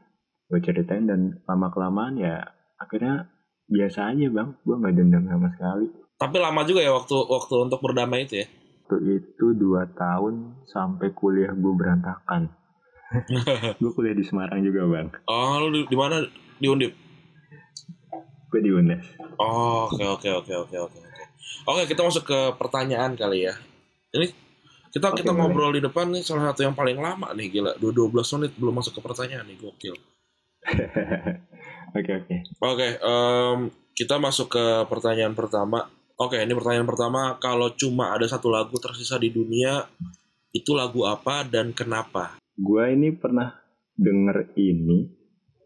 gue 0.47 0.61
ceritain 0.61 1.09
dan 1.09 1.41
lama 1.49 1.73
kelamaan 1.73 2.21
ya 2.21 2.37
akhirnya 2.77 3.33
biasa 3.67 4.11
aja 4.11 4.27
bang 4.29 4.49
gue 4.57 4.77
nggak 4.77 4.95
dendam 4.95 5.25
sama 5.25 5.49
sekali 5.51 5.87
Tapi 6.17 6.37
lama 6.39 6.65
juga 6.65 6.81
ya 6.81 6.91
waktu 6.91 7.13
waktu 7.13 7.55
untuk 7.61 7.81
berdamai 7.81 8.25
itu 8.25 8.41
ya. 8.41 8.47
waktu 8.87 8.97
itu 9.21 9.47
dua 9.53 9.85
tahun 9.91 10.65
sampai 10.65 11.11
kuliah 11.13 11.51
gue 11.51 11.73
berantakan 11.73 12.49
gue 13.81 13.91
kuliah 13.93 14.13
di 14.13 14.23
Semarang 14.23 14.61
juga 14.61 14.87
bang 14.87 15.09
Oh, 15.27 15.59
lu 15.61 15.71
di, 15.73 15.81
di 15.85 15.97
mana? 15.97 16.23
Di 16.57 16.67
Undip. 16.67 16.95
gue 18.47 18.61
di 18.61 18.71
UNES 18.71 19.05
Oh, 19.37 19.85
oke 19.87 20.01
oke 20.01 20.29
oke 20.33 20.53
oke 20.57 20.77
oke 20.81 20.97
oke. 20.97 21.23
Oke, 21.67 21.83
kita 21.85 22.01
masuk 22.01 22.25
ke 22.25 22.39
pertanyaan 22.57 23.13
kali 23.13 23.45
ya. 23.45 23.53
Ini 24.11 24.33
kita 24.89 25.13
Oke, 25.13 25.21
kita 25.21 25.31
boleh. 25.31 25.45
ngobrol 25.45 25.77
di 25.77 25.83
depan 25.83 26.09
nih 26.09 26.23
salah 26.23 26.49
satu 26.49 26.65
yang 26.65 26.73
paling 26.73 26.97
lama 26.97 27.37
nih 27.37 27.53
gila. 27.53 27.77
Dua 27.77 27.93
12 27.93 28.17
menit 28.41 28.57
belum 28.57 28.81
masuk 28.81 28.97
ke 28.97 29.01
pertanyaan 29.05 29.45
nih, 29.45 29.61
gokil. 29.61 29.93
oke 31.95 32.13
oke 32.25 32.37
Oke, 32.59 32.89
kita 33.93 34.17
masuk 34.17 34.57
ke 34.57 34.65
pertanyaan 34.89 35.33
pertama. 35.33 35.87
Oke, 36.17 36.41
ini 36.41 36.57
pertanyaan 36.57 36.89
pertama. 36.89 37.37
Kalau 37.37 37.71
cuma 37.77 38.17
ada 38.17 38.25
satu 38.25 38.49
lagu 38.49 38.73
tersisa 38.81 39.21
di 39.21 39.29
dunia, 39.29 39.85
itu 40.51 40.73
lagu 40.73 41.05
apa 41.05 41.45
dan 41.45 41.77
kenapa? 41.77 42.41
gue 42.57 42.85
ini 42.89 43.13
pernah 43.13 43.53
denger 43.93 44.57
ini 44.57 45.13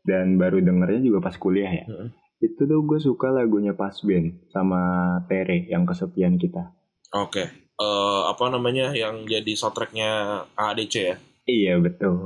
dan 0.02 0.34
baru 0.34 0.58
dengernya 0.58 1.06
juga 1.06 1.30
pas 1.30 1.38
kuliah 1.38 1.70
ya 1.70 1.86
Heeh. 1.86 2.10
itu 2.42 2.66
tuh 2.66 2.82
gue 2.82 2.98
suka 2.98 3.30
lagunya 3.30 3.78
Pas 3.78 3.94
Band 4.02 4.42
sama 4.50 4.82
Tere 5.30 5.70
yang 5.70 5.86
kesepian 5.86 6.34
kita 6.34 6.74
Oke, 7.14 7.46
eh, 7.78 8.20
apa 8.26 8.44
namanya 8.50 8.90
yang 8.90 9.22
jadi 9.22 9.54
soundtracknya 9.54 10.10
ADC 10.58 10.94
ya? 10.98 11.16
iya 11.46 11.78
betul 11.78 12.18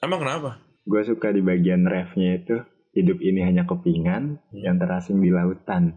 Emang 0.00 0.24
kenapa? 0.24 0.56
gue 0.88 1.02
suka 1.04 1.28
di 1.28 1.44
bagian 1.44 1.84
refnya 1.84 2.40
itu 2.40 2.56
hidup 2.92 3.18
ini 3.18 3.40
hanya 3.42 3.64
kepingan 3.64 4.40
Hmm. 4.48 4.60
yang 4.60 4.76
terasing 4.76 5.18
di 5.18 5.28
lautan 5.28 5.96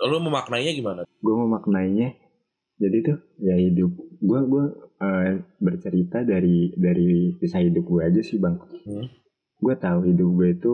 Lu 0.00 0.18
memaknainya 0.18 0.72
gimana? 0.72 1.00
gue 1.04 1.34
memaknainya 1.36 2.14
jadi 2.76 2.96
tuh 3.04 3.18
ya 3.38 3.54
hidup 3.54 3.90
gue 4.18 4.40
gue 4.44 4.64
eh, 4.98 5.30
bercerita 5.58 6.22
dari 6.22 6.74
dari 6.74 7.08
kisah 7.36 7.60
hidup 7.60 7.84
gue 7.84 8.02
aja 8.02 8.20
sih 8.20 8.36
bang 8.36 8.58
Hmm. 8.82 9.06
gue 9.58 9.74
tahu 9.76 9.98
hidup 10.04 10.28
gue 10.32 10.48
itu 10.52 10.72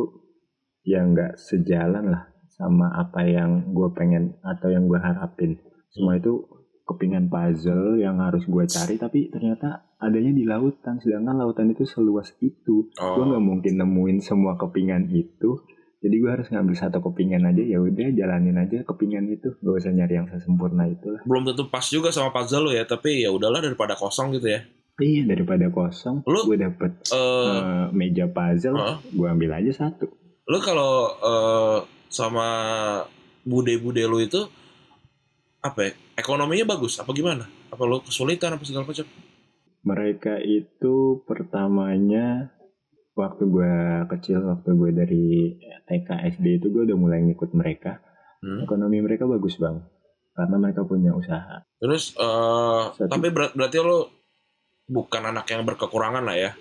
ya 0.83 1.03
nggak 1.03 1.37
sejalan 1.37 2.09
lah 2.09 2.25
sama 2.49 2.89
apa 2.91 3.23
yang 3.23 3.71
gue 3.71 3.89
pengen 3.93 4.35
atau 4.41 4.69
yang 4.69 4.85
gue 4.85 4.97
harapin 4.97 5.61
semua 5.89 6.17
itu 6.17 6.41
kepingan 6.89 7.29
puzzle 7.29 7.95
yang 7.95 8.17
harus 8.19 8.43
gue 8.43 8.65
cari 8.65 8.97
tapi 8.97 9.29
ternyata 9.29 9.93
adanya 9.97 10.33
di 10.33 10.43
lautan. 10.43 10.97
Sedangkan 10.97 11.37
lautan 11.37 11.69
itu 11.69 11.85
seluas 11.85 12.33
itu. 12.39 12.89
Gue 12.89 13.05
Oh, 13.15 13.27
nggak 13.27 13.39
mungkin 13.41 13.77
nemuin 13.77 14.19
semua 14.19 14.57
kepingan 14.57 15.07
itu. 15.11 15.61
Jadi 15.99 16.15
gue 16.17 16.31
harus 16.31 16.47
ngambil 16.47 16.75
satu 16.75 17.03
kepingan 17.03 17.43
aja 17.45 17.59
ya 17.61 17.77
udah 17.77 18.09
jalanin 18.11 18.57
aja 18.57 18.81
kepingan 18.83 19.29
itu. 19.29 19.51
Gak 19.57 19.75
usah 19.77 19.91
nyari 19.91 20.15
yang 20.15 20.27
sesempurna 20.27 20.87
itu 20.87 21.11
lah 21.11 21.21
belum 21.23 21.43
tentu 21.45 21.67
pas 21.67 21.83
juga 21.85 22.09
sama 22.09 22.31
puzzle 22.31 22.65
lu 22.65 22.73
ya, 22.73 22.83
tapi 22.85 23.21
ya 23.21 23.29
udahlah 23.29 23.59
daripada 23.59 23.93
kosong 23.93 24.33
gitu 24.33 24.49
ya. 24.49 24.63
iya 24.99 25.23
daripada 25.25 25.67
kosong 25.69 26.23
Lu- 26.25 26.43
gue 26.45 26.57
dapet 26.57 26.91
Eh, 27.05 27.19
eh, 27.53 27.87
meja 27.93 28.27
puzzle 28.27 28.75
Heeh. 28.75 28.97
gue 29.13 29.27
ambil 29.29 29.51
aja 29.55 29.73
satu. 29.77 30.07
Lu 30.45 30.59
kalau 30.59 30.93
eh, 31.13 31.79
sama 32.09 32.47
bude-bude 33.43 34.05
lu 34.05 34.19
itu 34.19 34.47
apa 35.69 35.81
ya? 35.83 35.93
Ekonominya 36.15 36.67
bagus 36.67 36.97
apa 36.97 37.11
gimana? 37.11 37.45
Apa 37.69 37.83
lu 37.83 38.01
kesulitan 38.01 38.53
apa 38.53 38.63
segala 38.63 38.85
macam? 38.85 39.07
mereka 39.81 40.37
itu 40.39 41.23
pertamanya 41.23 42.51
waktu 43.15 43.47
gue 43.47 43.75
kecil 44.11 44.43
waktu 44.45 44.71
gue 44.71 44.91
dari 44.93 45.25
TK 45.85 46.09
SD 46.31 46.47
itu 46.59 46.67
gue 46.69 46.83
udah 46.85 46.99
mulai 46.99 47.23
ngikut 47.23 47.53
mereka 47.53 48.03
Hmm. 48.39 48.63
ekonomi 48.63 49.01
mereka 49.01 49.25
bagus 49.25 49.57
bang 49.57 49.83
karena 50.33 50.57
mereka 50.57 50.83
punya 50.85 51.11
usaha 51.11 51.59
Terus 51.77 52.15
eh, 52.15 52.83
Satu. 52.93 53.09
tapi 53.09 53.31
ber- 53.31 53.51
berarti 53.51 53.79
lu 53.79 54.07
bukan 54.85 55.23
anak 55.25 55.47
yang 55.49 55.63
berkekurangan 55.65 56.23
lah 56.23 56.37
ya? 56.37 56.53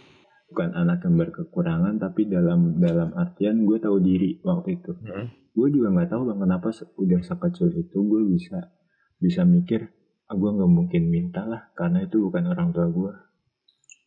bukan 0.47 0.73
anak 0.73 1.03
yang 1.03 1.19
berkekurangan 1.19 1.99
tapi 1.99 2.25
dalam 2.25 2.77
dalam 2.77 3.13
artian 3.13 3.61
gue 3.61 3.77
tahu 3.77 3.97
diri 3.99 4.41
waktu 4.41 4.69
itu 4.75 4.89
Hmm. 4.95 5.27
gue 5.51 5.67
juga 5.69 5.91
nggak 5.91 6.09
tahu 6.09 6.21
bang 6.23 6.39
kenapa 6.39 6.67
udah 6.95 7.19
sekecil 7.19 7.69
itu 7.71 7.97
gue 7.99 8.21
bisa 8.27 8.57
bisa 9.17 9.41
mikir 9.43 9.89
ah 10.27 10.35
gue 10.35 10.49
nggak 10.49 10.67
mungkin 10.69 11.03
minta 11.07 11.41
lah 11.41 11.71
karena 11.71 12.03
itu 12.03 12.19
bukan 12.21 12.43
orang 12.47 12.69
tua 12.71 12.87
gue 12.87 13.13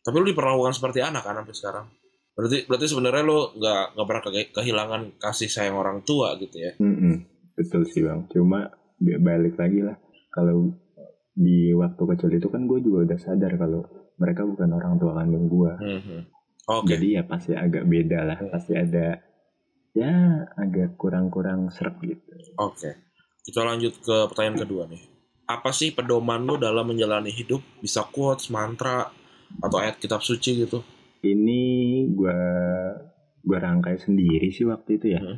Tapi 0.01 0.15
lu 0.17 0.25
diperlakukan 0.27 0.73
seperti 0.73 0.97
anak 0.97 1.21
kan 1.21 1.37
sampai 1.37 1.53
sekarang. 1.53 1.85
Berarti 2.33 2.65
berarti 2.65 2.85
sebenarnya 2.89 3.21
lu 3.21 3.53
nggak 3.53 3.83
nggak 3.93 4.07
pernah 4.07 4.23
ke- 4.23 4.51
kehilangan 4.51 5.01
kasih 5.17 5.45
sayang 5.45 5.77
orang 5.77 6.01
tua 6.01 6.33
gitu 6.41 6.57
ya? 6.57 6.73
Mm-mm, 6.77 7.21
betul 7.53 7.85
sih 7.85 8.01
bang 8.01 8.25
cuma 8.25 8.65
balik 8.97 9.57
lagi 9.57 9.81
lah 9.81 9.93
kalau 10.29 10.73
di 11.31 11.69
waktu 11.71 12.01
kecil 12.07 12.31
itu 12.33 12.47
kan 12.49 12.65
gue 12.65 12.81
juga 12.81 13.05
udah 13.05 13.19
sadar 13.19 13.53
kalau 13.55 13.85
mereka 14.17 14.41
bukan 14.41 14.69
orang 14.71 14.97
tua 14.97 15.11
kandung 15.13 15.45
gue 15.45 15.71
Hmm, 15.77 16.01
hmm. 16.01 16.21
Oke. 16.71 16.97
jadi 16.97 17.07
ya 17.17 17.23
pasti 17.23 17.53
agak 17.53 17.85
beda 17.85 18.19
lah 18.23 18.37
pasti 18.49 18.73
ada 18.73 19.21
ya 19.91 20.13
agak 20.55 20.95
kurang-kurang 20.95 21.69
serap 21.69 21.99
gitu 21.99 22.25
Oke. 22.57 23.10
Kita 23.41 23.61
lanjut 23.61 23.93
ke 23.97 24.15
pertanyaan 24.27 24.59
kedua 24.59 24.85
nih. 24.85 25.01
Apa 25.45 25.69
sih 25.69 25.91
pedoman 25.91 26.41
lu 26.41 26.55
dalam 26.55 26.85
menjalani 26.85 27.29
hidup? 27.29 27.59
Bisa 27.77 28.05
quotes, 28.05 28.47
mantra, 28.47 29.09
atau 29.57 29.77
ayat 29.77 29.97
kitab 29.97 30.21
suci 30.21 30.61
gitu? 30.61 30.79
ini 31.21 31.61
gue 32.09 32.39
gue 33.39 33.53
rangkai 33.55 33.93
sendiri 33.95 34.49
sih 34.49 34.65
waktu 34.65 34.97
itu 34.97 35.07
ya 35.11 35.21
Hmm. 35.21 35.37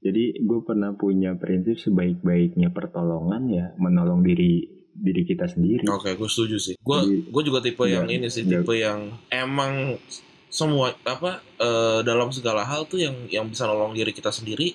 jadi 0.00 0.42
gue 0.42 0.60
pernah 0.60 0.90
punya 0.92 1.36
prinsip 1.36 1.78
sebaik-baiknya 1.78 2.70
pertolongan 2.70 3.46
ya 3.46 3.70
menolong 3.76 4.22
diri 4.22 4.66
diri 4.92 5.22
kita 5.22 5.46
sendiri 5.46 5.86
Oke, 5.86 6.18
gue 6.18 6.26
setuju 6.26 6.58
sih. 6.58 6.74
Gue 6.76 6.98
gue 7.22 7.42
juga 7.44 7.62
tipe 7.62 7.86
yang 7.86 8.04
nggak- 8.04 8.16
ini 8.16 8.26
sih, 8.26 8.42
nggak- 8.42 8.66
tipe 8.66 8.74
yang 8.76 9.00
emang 9.30 10.02
semua 10.48 10.98
apa 11.04 11.38
eh, 11.56 12.00
dalam 12.02 12.34
segala 12.34 12.66
hal 12.66 12.84
tuh 12.84 12.98
yang 12.98 13.14
yang 13.28 13.46
bisa 13.46 13.70
nolong 13.70 13.94
diri 13.94 14.10
kita 14.10 14.34
sendiri, 14.34 14.74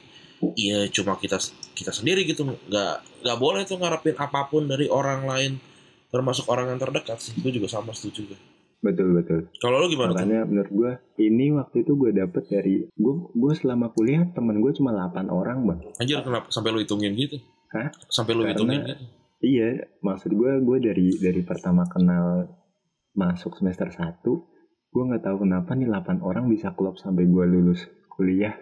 ya 0.55 0.85
cuma 0.89 1.15
kita 1.15 1.37
kita 1.71 1.91
sendiri 1.91 2.23
gitu. 2.23 2.43
Nggak 2.43 2.93
nggak 3.21 3.37
boleh 3.37 3.61
tuh 3.63 3.77
ngarepin 3.77 4.15
apa 4.15 4.45
pun 4.45 4.65
dari 4.65 4.85
orang 4.85 5.23
lain, 5.23 5.57
termasuk 6.07 6.45
orang 6.45 6.69
yang 6.69 6.79
terdekat 6.79 7.17
sih. 7.17 7.33
Gue 7.35 7.51
juga 7.51 7.67
sama 7.67 7.91
setuju. 7.91 8.27
gue. 8.27 8.39
betul 8.77 9.17
betul 9.17 9.49
Kalau 9.57 9.81
lu 9.81 9.89
gimana 9.89 10.13
tuh? 10.13 10.21
makanya 10.21 10.45
menurut 10.45 10.69
gue 10.69 10.91
ini 11.17 11.49
waktu 11.49 11.81
itu 11.81 11.97
gue 11.97 12.13
dapet 12.13 12.45
dari 12.45 12.85
gue 12.85 13.13
gue 13.33 13.53
selama 13.57 13.89
kuliah 13.89 14.29
temen 14.29 14.61
gue 14.61 14.71
cuma 14.73 14.93
8 14.93 15.25
orang 15.25 15.65
bang 15.65 15.79
Anjir 15.97 16.21
kenapa 16.21 16.53
sampai 16.53 16.69
lu 16.69 16.77
hitungin 16.79 17.17
gitu? 17.17 17.41
Hah? 17.73 17.89
Sampai 18.05 18.37
lu 18.37 18.45
Karena- 18.45 18.53
hitungin 18.53 18.79
gitu? 18.85 19.03
iya 19.41 19.69
maksud 19.99 20.29
gue 20.29 20.51
gue 20.61 20.77
dari 20.83 21.17
dari 21.17 21.41
pertama 21.41 21.81
kenal 21.85 22.45
masuk 23.11 23.57
semester 23.57 23.89
1 23.89 24.21
gue 24.21 25.03
nggak 25.03 25.23
tahu 25.23 25.37
kenapa 25.41 25.73
nih 25.73 25.89
8 25.89 26.21
orang 26.21 26.45
bisa 26.45 26.69
klop 26.71 26.95
sampai 26.95 27.25
gue 27.25 27.41
lulus 27.43 27.81
kuliah 28.07 28.53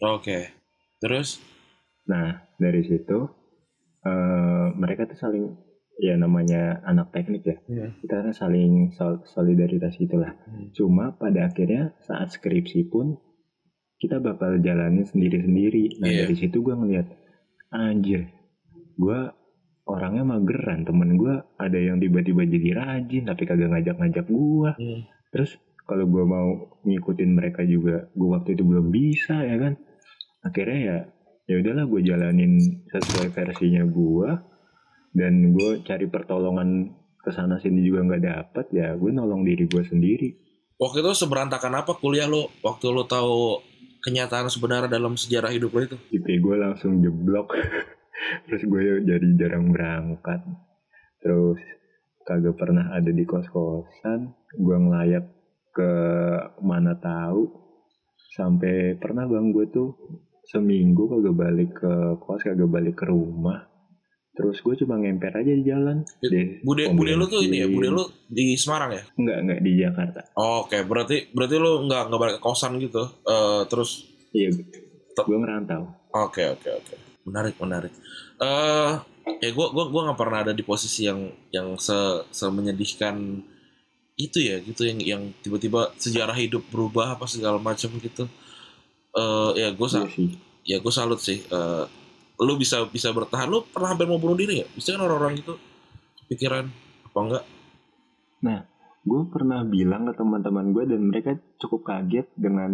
Oke. 0.00 0.57
Terus? 0.98 1.38
nah 2.02 2.40
dari 2.56 2.80
situ 2.82 3.28
eh 4.00 4.66
mereka 4.72 5.04
tuh 5.04 5.18
saling 5.18 5.44
ya 5.94 6.16
namanya 6.16 6.80
anak 6.82 7.12
teknik 7.12 7.44
ya 7.44 7.56
Hmm. 7.60 8.00
kita 8.00 8.22
kan 8.22 8.32
saling 8.32 8.72
sol- 8.90 9.26
solidaritas 9.26 9.92
gitulah 9.94 10.32
Hmm. 10.40 10.72
cuma 10.72 11.12
pada 11.12 11.44
akhirnya 11.44 11.92
saat 12.00 12.30
skripsi 12.30 12.88
pun 12.88 13.20
kita 13.96 14.18
bakal 14.18 14.56
jalanin 14.58 15.04
sendiri-sendiri 15.04 15.98
nah 15.98 16.08
Iya. 16.08 16.18
dari 16.22 16.34
situ 16.38 16.62
gue 16.62 16.72
ngeliat 16.72 17.12
anjir 17.70 18.32
gue 18.94 19.20
orangnya 19.84 20.24
mageran 20.24 20.82
temen 20.82 21.12
gue 21.14 21.34
ada 21.56 21.76
yang 21.76 21.98
tiba-tiba 21.98 22.46
jadi 22.46 22.68
rajin 22.74 23.26
tapi 23.26 23.42
kagak 23.44 23.68
ngajak-ngajak 23.68 24.24
gue 24.24 24.70
Hmm. 24.72 25.00
terus 25.28 25.60
kalau 25.84 26.04
gue 26.04 26.24
mau 26.24 26.48
ngikutin 26.80 27.30
mereka 27.30 27.60
juga 27.62 28.08
gue 28.08 28.28
waktu 28.30 28.54
itu 28.54 28.62
belum 28.62 28.88
bisa 28.88 29.42
ya 29.42 29.58
kan 29.58 29.76
akhirnya 30.44 30.78
ya 30.78 30.98
ya 31.48 31.54
udahlah 31.64 31.84
gue 31.88 32.00
jalanin 32.04 32.60
sesuai 32.92 33.32
versinya 33.32 33.82
gue 33.88 34.30
dan 35.16 35.56
gue 35.56 35.80
cari 35.82 36.06
pertolongan 36.06 36.92
ke 37.24 37.30
sana 37.32 37.56
sini 37.58 37.82
juga 37.82 38.04
nggak 38.04 38.24
dapet 38.24 38.66
ya 38.70 38.92
gue 38.94 39.10
nolong 39.10 39.42
diri 39.48 39.64
gue 39.64 39.82
sendiri. 39.82 40.28
Waktu 40.78 41.02
itu 41.02 41.10
seberantakan 41.26 41.82
apa 41.82 41.98
kuliah 41.98 42.30
lu? 42.30 42.46
Waktu 42.62 42.86
lu 42.94 43.02
tahu 43.08 43.58
kenyataan 44.06 44.46
sebenarnya 44.46 44.86
dalam 44.86 45.18
sejarah 45.18 45.50
hidup 45.50 45.74
lu 45.74 45.80
itu? 45.90 45.96
IP 46.14 46.38
gue 46.38 46.54
langsung 46.54 47.02
jeblok. 47.02 47.50
Terus 48.46 48.62
gue 48.62 49.02
jadi 49.02 49.28
jarang 49.34 49.74
berangkat. 49.74 50.38
Terus 51.18 51.58
kagak 52.22 52.54
pernah 52.60 52.94
ada 52.94 53.10
di 53.10 53.24
kos 53.26 53.50
kosan 53.50 54.36
gue 54.54 54.76
ngelayap 54.78 55.24
ke 55.74 55.90
mana 56.62 56.94
tahu. 56.94 57.50
Sampai 58.38 58.94
pernah 59.02 59.26
bang 59.26 59.50
gue 59.50 59.66
tuh 59.74 59.98
seminggu 60.48 61.04
kagak 61.12 61.36
balik 61.36 61.70
ke 61.76 61.92
kos 62.24 62.40
kagak 62.40 62.70
balik 62.72 62.96
ke 62.96 63.04
rumah 63.04 63.68
terus 64.38 64.62
gue 64.62 64.74
cuma 64.80 64.94
ngemper 64.96 65.34
aja 65.34 65.50
di 65.50 65.64
jalan 65.66 66.06
deh 66.22 66.62
Bude 66.62 66.94
bude 66.94 67.12
lu 67.18 67.26
tuh 67.26 67.42
ini 67.42 67.58
ya, 67.58 67.66
bude 67.66 67.90
lu 67.90 68.06
di 68.30 68.54
Semarang 68.54 68.94
ya? 68.94 69.02
Enggak, 69.18 69.38
enggak 69.42 69.60
di 69.66 69.72
Jakarta. 69.82 70.20
Oke, 70.38 70.78
berarti 70.86 71.16
berarti 71.34 71.54
lu 71.58 71.90
nggak 71.90 72.02
nggak 72.06 72.20
balik 72.22 72.34
ke 72.38 72.42
kosan 72.46 72.78
gitu. 72.78 73.02
Eh 73.26 73.66
terus 73.66 74.06
Iya, 74.30 74.54
gue 75.16 75.38
ngerantau. 75.42 75.90
Oke 76.14 76.46
oke 76.54 76.68
oke. 76.70 76.94
Menarik 77.26 77.58
menarik. 77.58 77.92
Eh 78.38 78.92
ya 79.42 79.50
gue 79.50 79.66
gua 79.74 79.84
gua 79.90 80.02
nggak 80.08 80.20
pernah 80.20 80.38
ada 80.46 80.52
di 80.54 80.62
posisi 80.62 81.04
yang 81.04 81.28
yang 81.50 81.74
se, 81.76 82.24
se 82.30 82.46
menyedihkan 82.46 83.42
itu 84.14 84.38
ya 84.38 84.62
gitu 84.62 84.86
yang 84.86 84.98
yang 85.02 85.22
tiba-tiba 85.42 85.94
sejarah 85.98 86.34
hidup 86.38 86.62
berubah 86.70 87.18
apa 87.18 87.26
segala 87.26 87.58
macam 87.58 87.90
gitu. 87.98 88.30
Eh 89.18 89.50
ya 89.58 89.68
gue 89.74 89.88
Iya 89.88 90.06
sih. 90.06 90.28
ya 90.64 90.76
gue 90.78 90.92
salut 90.94 91.18
sih. 91.18 91.42
Eh 91.42 91.84
lu 92.38 92.54
bisa 92.54 92.86
bisa 92.86 93.10
bertahan. 93.10 93.50
Lu 93.50 93.66
pernah 93.66 93.90
hampir 93.90 94.06
mau 94.06 94.22
bunuh 94.22 94.38
diri 94.38 94.62
ya? 94.62 94.66
Bisa 94.70 94.94
kan 94.94 95.02
orang-orang 95.02 95.36
gitu 95.36 95.58
pikiran 96.28 96.70
apa 97.04 97.18
enggak? 97.18 97.44
Gue 99.08 99.24
pernah 99.32 99.64
bilang 99.64 100.04
ke 100.04 100.12
teman-teman 100.14 100.76
gue 100.76 100.84
dan 100.84 101.00
mereka 101.08 101.32
cukup 101.56 101.88
kaget 101.88 102.28
dengan 102.36 102.72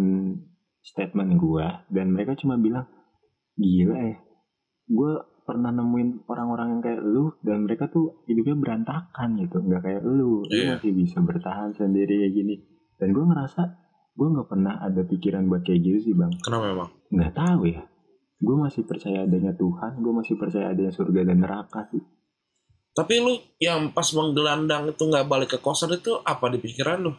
statement 0.83 1.39
gue 1.39 1.63
dan 1.87 2.11
mereka 2.11 2.35
cuma 2.35 2.59
bilang 2.59 2.85
gila 3.55 3.95
ya. 3.95 4.17
Gue 4.85 5.15
pernah 5.47 5.71
nemuin 5.71 6.27
orang-orang 6.27 6.67
yang 6.75 6.81
kayak 6.83 7.01
lu 7.05 7.25
dan 7.39 7.63
mereka 7.63 7.87
tuh 7.87 8.19
hidupnya 8.27 8.57
berantakan 8.59 9.39
gitu, 9.39 9.63
nggak 9.63 9.81
kayak 9.81 10.01
lu. 10.03 10.43
Lu 10.43 10.49
Iya. 10.51 10.75
masih 10.75 10.91
bisa 10.91 11.23
bertahan 11.23 11.71
sendiri 11.71 12.27
kayak 12.27 12.33
gini. 12.35 12.55
Dan 12.99 13.15
gue 13.15 13.23
ngerasa 13.23 13.61
gue 14.15 14.27
nggak 14.31 14.47
pernah 14.47 14.79
ada 14.79 15.01
pikiran 15.03 15.45
buat 15.51 15.67
kayak 15.67 15.81
gitu 15.83 15.99
sih 16.11 16.13
bang. 16.15 16.31
Kenapa 16.39 16.65
emang? 16.71 16.89
Nggak 17.11 17.33
tahu 17.35 17.61
ya. 17.67 17.83
Gue 18.39 18.55
masih 18.59 18.83
percaya 18.87 19.27
adanya 19.27 19.51
Tuhan, 19.55 19.99
gue 19.99 20.13
masih 20.15 20.35
percaya 20.39 20.71
adanya 20.71 20.91
surga 20.91 21.21
dan 21.27 21.37
neraka 21.43 21.87
sih. 21.91 22.03
Tapi 22.95 23.13
lu 23.19 23.35
yang 23.59 23.91
pas 23.91 24.07
menggelandang 24.15 24.87
itu 24.87 25.03
nggak 25.03 25.27
balik 25.27 25.49
ke 25.55 25.59
kosan 25.59 25.91
itu 25.99 26.15
apa 26.23 26.47
di 26.47 26.63
pikiran 26.63 27.03
lu? 27.03 27.11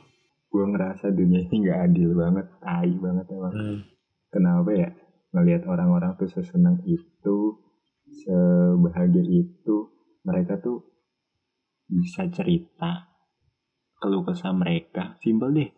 gue 0.57 0.65
ngerasa 0.73 1.13
dunia 1.13 1.45
ini 1.45 1.69
nggak 1.69 1.81
adil 1.93 2.11
banget, 2.17 2.47
tai 2.65 2.93
banget 2.97 3.27
emang. 3.29 3.53
Hmm. 3.53 3.79
Kenapa 4.33 4.71
ya? 4.73 4.89
Ngelihat 5.37 5.63
orang-orang 5.69 6.17
tuh 6.17 6.33
sesenang 6.33 6.81
itu, 6.89 7.61
sebahagia 8.25 9.25
itu, 9.27 9.77
mereka 10.25 10.57
tuh 10.57 10.81
bisa 11.87 12.25
cerita 12.33 13.13
keluh 14.01 14.25
kesah 14.25 14.57
mereka. 14.57 15.21
Simpel 15.21 15.53
deh, 15.53 15.71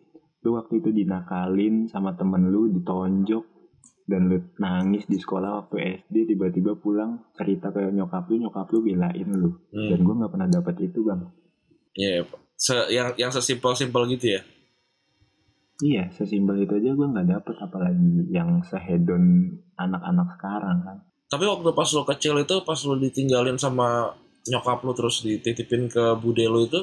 lu 0.43 0.55
waktu 0.55 0.79
itu 0.79 0.89
dinakalin 0.95 1.91
sama 1.91 2.15
temen 2.15 2.47
lu, 2.47 2.71
ditonjok, 2.71 3.43
dan 4.09 4.31
lu 4.31 4.41
nangis 4.57 5.05
di 5.05 5.19
sekolah 5.19 5.63
waktu 5.63 6.01
SD, 6.05 6.33
tiba-tiba 6.33 6.73
pulang 6.79 7.29
cerita 7.37 7.69
ke 7.69 7.91
nyokap 7.93 8.25
lu, 8.31 8.41
nyokap 8.41 8.67
lu 8.71 8.79
belain 8.81 9.29
lu. 9.29 9.51
Hmm. 9.69 9.89
Dan 9.93 9.99
gue 10.01 10.15
nggak 10.17 10.31
pernah 10.31 10.49
dapet 10.49 10.75
itu 10.89 10.99
bang. 11.05 11.21
Iya, 11.93 12.23
se 12.55 12.75
yang 12.89 13.13
yang 13.19 13.29
sesimpel-simpel 13.29 14.07
gitu 14.15 14.39
ya. 14.39 14.41
Iya, 15.79 16.03
sesimpel 16.11 16.67
itu 16.67 16.75
aja 16.75 16.91
gue 16.91 17.07
nggak 17.07 17.27
dapet 17.27 17.55
apalagi 17.59 18.27
yang 18.31 18.59
sehedon 18.63 19.55
anak-anak 19.79 20.27
sekarang 20.35 20.77
kan. 20.83 20.97
Tapi 21.29 21.45
waktu 21.45 21.69
pas 21.77 21.89
lo 21.93 22.03
kecil 22.03 22.41
itu 22.41 22.55
pas 22.65 22.79
lo 22.83 22.97
ditinggalin 22.97 23.55
sama 23.55 24.11
nyokap 24.49 24.81
lo 24.81 24.91
terus 24.97 25.21
dititipin 25.21 25.87
ke 25.87 26.17
bude 26.19 26.43
lo 26.49 26.65
itu 26.65 26.81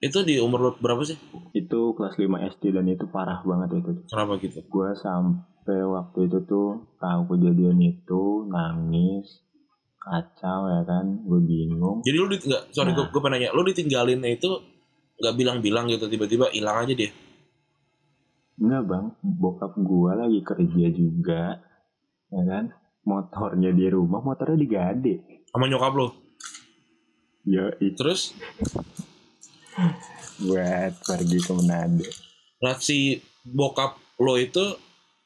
itu 0.00 0.18
di 0.24 0.40
umur 0.40 0.80
berapa 0.80 1.04
sih? 1.04 1.20
Itu 1.52 1.92
kelas 1.92 2.16
5 2.16 2.40
SD 2.56 2.72
dan 2.72 2.88
itu 2.88 3.04
parah 3.12 3.44
banget 3.44 3.84
itu. 3.84 4.08
Kenapa 4.08 4.40
gitu? 4.40 4.64
Gue 4.72 4.96
sampai 4.96 5.84
waktu 5.84 6.24
itu 6.24 6.38
tuh 6.48 6.88
tahu 6.96 7.36
kejadian 7.36 7.76
itu 7.84 8.48
nangis, 8.48 9.44
kacau 10.00 10.72
ya 10.72 10.82
kan, 10.88 11.20
gue 11.20 11.40
bingung. 11.44 12.00
Jadi 12.00 12.16
lo 12.16 12.32
ditinggal, 12.32 12.72
sorry 12.72 12.96
gue 12.96 13.04
Nah. 13.04 13.12
gue 13.12 13.20
nanya, 13.28 13.52
lo 13.52 13.60
ditinggalinnya 13.60 14.30
itu 14.40 14.48
nggak 15.20 15.36
bilang-bilang 15.36 15.84
gitu 15.92 16.08
tiba-tiba 16.08 16.48
hilang 16.48 16.88
aja 16.88 16.96
dia. 16.96 17.12
Enggak 18.56 18.82
bang, 18.88 19.06
bokap 19.20 19.72
gue 19.76 20.12
lagi 20.16 20.40
kerja 20.40 20.86
juga, 20.96 21.60
ya 22.32 22.42
kan. 22.48 22.72
Motornya 23.04 23.72
di 23.72 23.88
rumah, 23.88 24.20
motornya 24.24 24.56
digade. 24.56 25.44
sama 25.50 25.66
nyokap 25.66 25.92
lo. 25.92 26.08
Ya 27.42 27.72
itu 27.82 27.96
Terus 27.96 28.36
buat 30.40 30.92
pergi 31.04 31.38
ke 31.44 31.52
Manado. 31.52 32.06
nah 32.60 32.76
si 32.76 33.20
bokap 33.44 33.96
lo 34.20 34.36
itu 34.36 34.76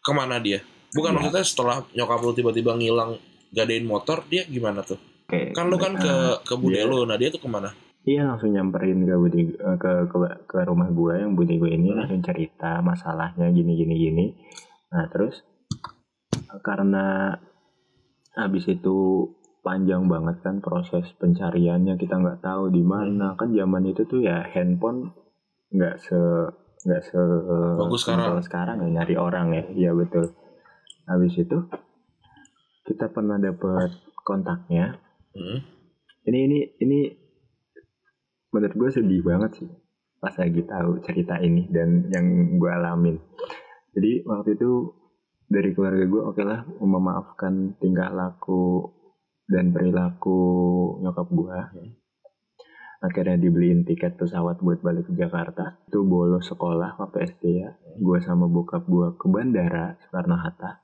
ke 0.04 0.12
mana 0.14 0.38
dia? 0.38 0.62
Bukan 0.94 1.10
Iya. 1.10 1.16
maksudnya 1.18 1.44
setelah 1.46 1.76
nyokap 1.96 2.20
lo 2.22 2.30
tiba-tiba 2.30 2.78
ngilang 2.78 3.18
gadein 3.50 3.86
motor 3.86 4.22
dia 4.30 4.46
gimana 4.46 4.86
tuh? 4.86 4.98
Kayak 5.26 5.56
Kan 5.56 5.66
lo 5.72 5.76
kan 5.80 5.94
ke 5.98 6.14
ke 6.46 6.54
bude 6.54 6.78
lo, 6.86 7.02
nah 7.08 7.18
dia 7.18 7.32
tuh 7.34 7.42
ke 7.42 7.48
mana? 7.50 7.74
Iya 8.04 8.28
langsung 8.28 8.52
nyamperin 8.52 9.02
ke 9.08 9.16
bude 9.16 9.40
eh, 9.56 9.76
ke 9.80 9.92
ke, 10.06 10.16
ke 10.44 10.58
rumah 10.68 10.92
gue 10.92 11.14
yang 11.24 11.32
bude 11.32 11.56
gue 11.56 11.70
ini 11.72 11.90
langsung 11.96 12.20
cerita 12.20 12.84
masalahnya 12.84 13.48
gini 13.50 13.72
gini 13.74 13.94
gini. 13.96 14.26
Nah 14.92 15.08
terus 15.08 15.40
karena 16.62 17.34
habis 18.36 18.68
itu 18.68 19.30
panjang 19.64 20.04
banget 20.06 20.44
kan 20.44 20.60
proses 20.60 21.08
pencariannya 21.16 21.96
kita 21.96 22.20
nggak 22.20 22.44
tahu 22.44 22.68
di 22.68 22.84
mana. 22.84 23.32
Kan 23.40 23.56
zaman 23.56 23.88
itu 23.88 24.04
tuh 24.04 24.20
ya 24.20 24.44
handphone 24.52 25.10
nggak 25.72 25.96
se 25.98 26.20
nggak 26.84 27.02
se 27.02 27.20
Bagus 27.80 28.04
simpel 28.04 28.38
sekarang. 28.44 28.76
ya 28.84 28.88
nyari 29.00 29.16
orang 29.16 29.56
ya. 29.56 29.64
Iya 29.72 29.90
betul. 29.96 30.36
Habis 31.08 31.40
itu 31.40 31.58
kita 32.84 33.08
pernah 33.08 33.40
dapet 33.40 33.90
kontaknya. 34.20 35.00
Hmm. 35.34 35.58
ini 36.30 36.38
ini 36.46 36.58
ini 36.78 36.98
menurut 38.54 38.70
gue 38.78 38.90
sedih 38.94 39.26
banget 39.26 39.58
sih 39.58 39.70
pas 40.22 40.30
lagi 40.38 40.62
tahu 40.62 41.02
cerita 41.02 41.42
ini 41.42 41.66
dan 41.68 42.06
yang 42.14 42.56
gue 42.56 42.70
alamin. 42.70 43.18
Jadi 43.92 44.22
waktu 44.24 44.54
itu 44.54 44.94
dari 45.50 45.74
keluarga 45.76 46.06
gue 46.06 46.22
oke 46.22 46.42
lah 46.46 46.64
memaafkan 46.80 47.76
tingkah 47.82 48.08
laku 48.14 48.88
dan 49.44 49.70
perilaku 49.72 50.40
nyokap 51.04 51.28
gue 51.28 51.58
akhirnya 53.04 53.36
dibeliin 53.36 53.84
tiket 53.84 54.16
pesawat 54.16 54.64
buat 54.64 54.80
balik 54.80 55.12
ke 55.12 55.14
Jakarta. 55.14 55.76
Itu 55.84 56.08
bolos 56.08 56.48
sekolah 56.48 56.96
waktu 56.96 57.28
SD 57.36 57.44
ya. 57.60 57.70
Gue 58.00 58.24
sama 58.24 58.48
bokap 58.48 58.88
gue 58.88 59.12
ke 59.20 59.28
bandara 59.28 60.00
Soekarno 60.00 60.40
Hatta. 60.40 60.80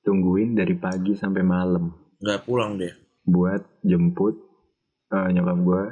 Tungguin 0.00 0.56
dari 0.56 0.72
pagi 0.80 1.12
sampai 1.12 1.44
malam. 1.44 1.92
Nggak 2.16 2.42
pulang 2.48 2.80
dia. 2.80 2.96
buat 3.26 3.82
jemput 3.82 4.38
eh, 5.10 5.28
nyokap 5.34 5.58
gue 5.58 5.84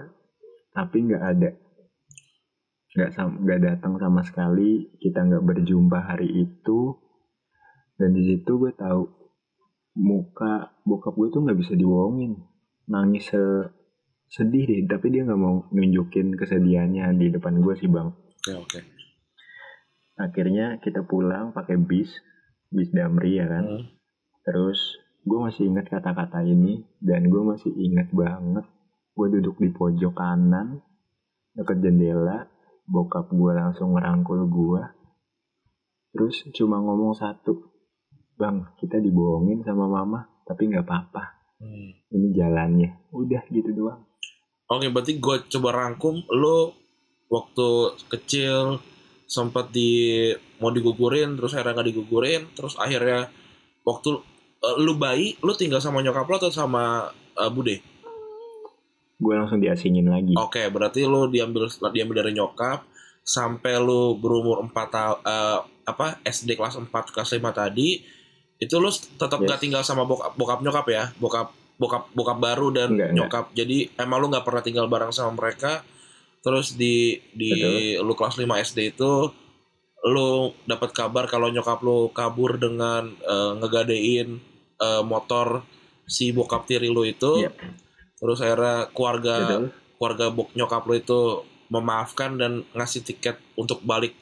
tapi 0.70 0.96
nggak 1.12 1.22
ada. 1.34 1.50
Nggak 2.94 3.10
nggak 3.42 3.60
datang 3.60 3.94
sama 4.00 4.22
sekali. 4.24 4.96
Kita 4.96 5.28
nggak 5.28 5.44
berjumpa 5.44 5.98
hari 6.14 6.30
itu. 6.30 6.94
Dan 7.98 8.14
di 8.16 8.22
situ 8.32 8.58
gue 8.58 8.72
tahu 8.74 9.23
muka 9.94 10.74
bokap 10.82 11.14
gue 11.14 11.28
tuh 11.30 11.40
nggak 11.42 11.58
bisa 11.58 11.72
dibohongin 11.74 12.34
nangis 12.86 13.30
se- 13.30 13.70
sedih 14.26 14.66
deh 14.66 14.80
tapi 14.86 15.08
dia 15.08 15.22
nggak 15.22 15.38
mau 15.38 15.64
nunjukin 15.70 16.34
kesedihannya 16.34 17.14
di 17.14 17.30
depan 17.30 17.62
gue 17.62 17.74
sih 17.74 17.86
bang 17.86 18.10
Oke 18.10 18.52
oke. 18.58 18.80
akhirnya 20.16 20.78
kita 20.78 21.02
pulang 21.02 21.50
pakai 21.50 21.78
bis 21.78 22.10
bis 22.68 22.90
Damri 22.90 23.38
ya 23.38 23.46
kan 23.46 23.64
Hmm. 23.64 23.86
Terus 24.44 24.76
gue 25.24 25.40
masih 25.40 25.72
ingat 25.72 25.88
kata-kata 25.88 26.44
ini 26.44 26.84
dan 27.00 27.32
gue 27.32 27.40
masih 27.40 27.72
ingat 27.72 28.12
banget 28.12 28.68
gue 29.16 29.26
duduk 29.32 29.56
di 29.56 29.72
pojok 29.72 30.12
kanan 30.12 30.84
deket 31.56 31.80
jendela 31.80 32.44
bokap 32.84 33.32
gue 33.32 33.52
langsung 33.56 33.96
ngerangkul 33.96 34.44
gue 34.44 34.82
terus 36.12 36.44
cuma 36.52 36.76
ngomong 36.76 37.16
satu 37.16 37.72
bang 38.34 38.66
kita 38.80 38.98
dibohongin 38.98 39.62
sama 39.62 39.86
mama 39.86 40.26
tapi 40.44 40.68
nggak 40.68 40.84
apa-apa. 40.84 41.22
Hmm. 41.62 41.96
ini 42.12 42.28
jalannya. 42.34 43.08
Udah 43.14 43.46
gitu 43.48 43.72
doang. 43.72 44.04
Oke, 44.68 44.90
berarti 44.90 45.16
gue 45.16 45.36
coba 45.48 45.68
rangkum. 45.72 46.20
Lo 46.28 46.76
waktu 47.30 47.96
kecil 48.10 48.82
sempat 49.24 49.72
di 49.72 50.28
mau 50.60 50.68
digugurin 50.68 51.34
terus 51.40 51.56
akhirnya 51.56 51.80
nggak 51.80 51.88
digugurin 51.90 52.42
terus 52.52 52.76
akhirnya 52.76 53.32
waktu 53.82 54.20
eh, 54.60 54.76
lu 54.84 55.00
bayi 55.00 55.34
lu 55.40 55.56
tinggal 55.56 55.80
sama 55.80 56.04
nyokap 56.04 56.28
lo 56.28 56.36
atau 56.36 56.52
sama 56.52 57.08
eh, 57.40 57.50
bude? 57.50 57.80
gue 59.14 59.34
langsung 59.34 59.62
diasingin 59.62 60.10
lagi. 60.10 60.34
Oke, 60.36 60.68
berarti 60.68 61.06
lu 61.06 61.30
diambil 61.30 61.70
diambil 61.94 62.20
dari 62.20 62.32
nyokap 62.34 62.84
sampai 63.24 63.80
lu 63.80 64.20
berumur 64.20 64.60
4 64.68 64.74
tahun 64.92 65.18
apa 65.84 66.20
SD 66.24 66.60
kelas 66.60 66.76
4 66.76 66.92
kelas 66.92 67.30
5 67.32 67.40
tadi 67.54 68.04
itu 68.64 68.74
lu 68.80 68.88
tetap 68.90 69.38
Yes. 69.40 69.46
nggak 69.46 69.60
tinggal 69.60 69.82
sama 69.84 70.08
bokap, 70.08 70.32
bokap 70.34 70.60
nyokap 70.64 70.86
ya 70.88 71.04
bokap 71.20 71.48
bokap 71.76 72.08
bokap 72.14 72.38
baru 72.38 72.70
dan 72.70 72.94
Enggak, 72.94 73.10
enggak. 73.10 73.14
nyokap 73.14 73.44
jadi 73.52 73.76
emang 73.98 74.18
lu 74.22 74.26
nggak 74.30 74.46
pernah 74.46 74.62
tinggal 74.62 74.86
bareng 74.86 75.10
sama 75.10 75.34
mereka 75.34 75.82
terus 76.40 76.76
di 76.76 77.18
di 77.32 77.50
lu 77.98 78.12
kelas 78.12 78.36
5 78.36 78.46
SD 78.46 78.94
itu 78.94 79.12
lu 80.04 80.52
dapat 80.68 80.92
kabar 80.92 81.24
kalau 81.24 81.48
nyokap 81.48 81.80
lu 81.80 82.12
kabur 82.12 82.60
dengan 82.60 83.08
eh, 83.08 83.52
ngegadein 83.58 84.28
eh, 84.76 85.02
motor 85.02 85.64
si 86.04 86.28
bokap 86.36 86.68
tiri 86.68 86.92
lu 86.92 87.08
itu. 87.08 87.48
Iya. 87.48 87.50
Terus 88.20 88.38
akhirnya 88.44 88.92
keluarga 88.92 89.34
Betul. 89.40 89.64
keluarga 89.96 90.26
bok 90.28 90.48
nyokap 90.52 90.82
lu 90.84 90.94
itu 91.00 91.20
memaafkan 91.72 92.36
dan 92.36 92.52
ngasih 92.76 93.00
tiket 93.02 93.40
untuk 93.56 93.80
balik 93.80 94.12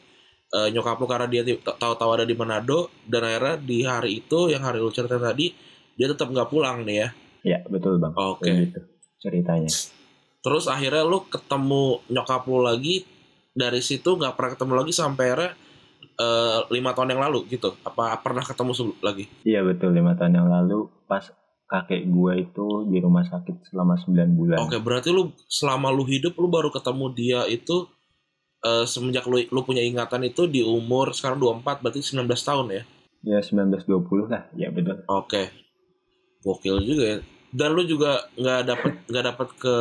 eh, 0.53 0.69
nyokap 0.71 1.01
lu 1.01 1.07
karena 1.09 1.27
dia 1.27 1.43
tahu-tahu 1.57 2.11
ada 2.21 2.25
di 2.29 2.37
Manado 2.37 2.93
dan 3.09 3.25
akhirnya 3.25 3.57
di 3.59 3.79
hari 3.83 4.11
itu 4.23 4.53
yang 4.53 4.63
hari 4.63 4.79
lu 4.79 4.93
cerita 4.93 5.17
tadi 5.17 5.51
dia 5.97 6.07
tetap 6.09 6.29
nggak 6.29 6.49
pulang 6.53 6.85
nih 6.85 6.97
ya. 6.97 7.09
Ya 7.43 7.59
betul 7.67 7.99
bang. 7.99 8.13
Oke. 8.15 8.47
Kayak 8.47 8.59
gitu 8.69 8.81
ceritanya. 9.23 9.71
Terus 10.43 10.65
akhirnya 10.67 11.03
lu 11.07 11.25
ketemu 11.27 12.03
nyokap 12.11 12.43
lu 12.51 12.61
lagi 12.63 13.07
dari 13.53 13.81
situ 13.85 14.17
nggak 14.17 14.35
pernah 14.35 14.51
ketemu 14.57 14.73
lagi 14.79 14.93
sampai 14.93 15.25
akhirnya 15.33 15.51
eh, 16.21 16.61
lima 16.71 16.91
tahun 16.93 17.17
yang 17.17 17.23
lalu 17.25 17.39
gitu. 17.51 17.75
Apa 17.83 18.21
pernah 18.21 18.45
ketemu 18.45 18.71
sebelum 18.77 18.99
lagi? 19.01 19.25
Iya 19.47 19.65
betul 19.65 19.95
lima 19.95 20.15
tahun 20.19 20.39
yang 20.39 20.49
lalu 20.51 20.91
pas 21.09 21.29
kakek 21.73 22.05
gue 22.05 22.33
itu 22.45 22.67
di 22.93 23.01
rumah 23.01 23.25
sakit 23.25 23.73
selama 23.73 23.97
9 23.97 24.37
bulan. 24.37 24.61
Oke, 24.61 24.77
berarti 24.77 25.09
lu 25.09 25.33
selama 25.49 25.89
lu 25.89 26.05
hidup 26.05 26.37
lu 26.37 26.53
baru 26.53 26.69
ketemu 26.69 27.07
dia 27.17 27.41
itu 27.49 27.89
eh, 28.63 28.85
semenjak 28.87 29.27
lu, 29.27 29.43
lu 29.51 29.61
punya 29.67 29.83
ingatan 29.83 30.23
itu 30.27 30.47
di 30.47 30.63
umur 30.63 31.11
sekarang 31.13 31.39
24 31.39 31.83
berarti 31.83 32.01
19 32.01 32.27
tahun 32.31 32.67
ya. 32.71 32.83
Ya 33.23 33.39
19-20 33.39 34.31
lah. 34.31 34.43
Ya 34.59 34.71
betul. 34.71 35.03
Oke. 35.07 35.51
Gokil 36.43 36.83
juga 36.83 37.05
ya. 37.07 37.19
Dan 37.53 37.69
lu 37.77 37.85
juga 37.85 38.27
nggak 38.35 38.61
dapet 38.67 38.93
nggak 39.07 39.25
dapet 39.31 39.49
ke 39.61 39.77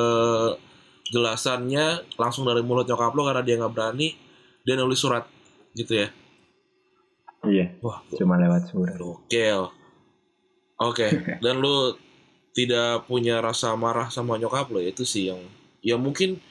jelasannya 1.12 2.15
langsung 2.15 2.46
dari 2.46 2.62
mulut 2.62 2.86
nyokap 2.86 3.12
lu 3.15 3.26
karena 3.26 3.41
dia 3.44 3.60
nggak 3.60 3.74
berani 3.74 4.13
dia 4.62 4.78
nulis 4.78 5.02
surat 5.02 5.26
gitu 5.74 6.06
ya. 6.06 6.08
Iya. 7.41 7.74
Wah, 7.82 8.06
Cuma 8.13 8.38
lewat 8.38 8.70
surat. 8.70 8.94
Gokil. 9.02 9.74
Oke, 10.82 11.13
dan 11.46 11.62
lu 11.62 11.94
tidak 12.52 13.06
punya 13.06 13.39
rasa 13.39 13.74
marah 13.78 14.12
sama 14.12 14.36
nyokap 14.36 14.67
lo 14.74 14.82
itu 14.84 15.08
sih 15.08 15.32
yang 15.32 15.39
ya 15.80 15.96
mungkin 15.96 16.41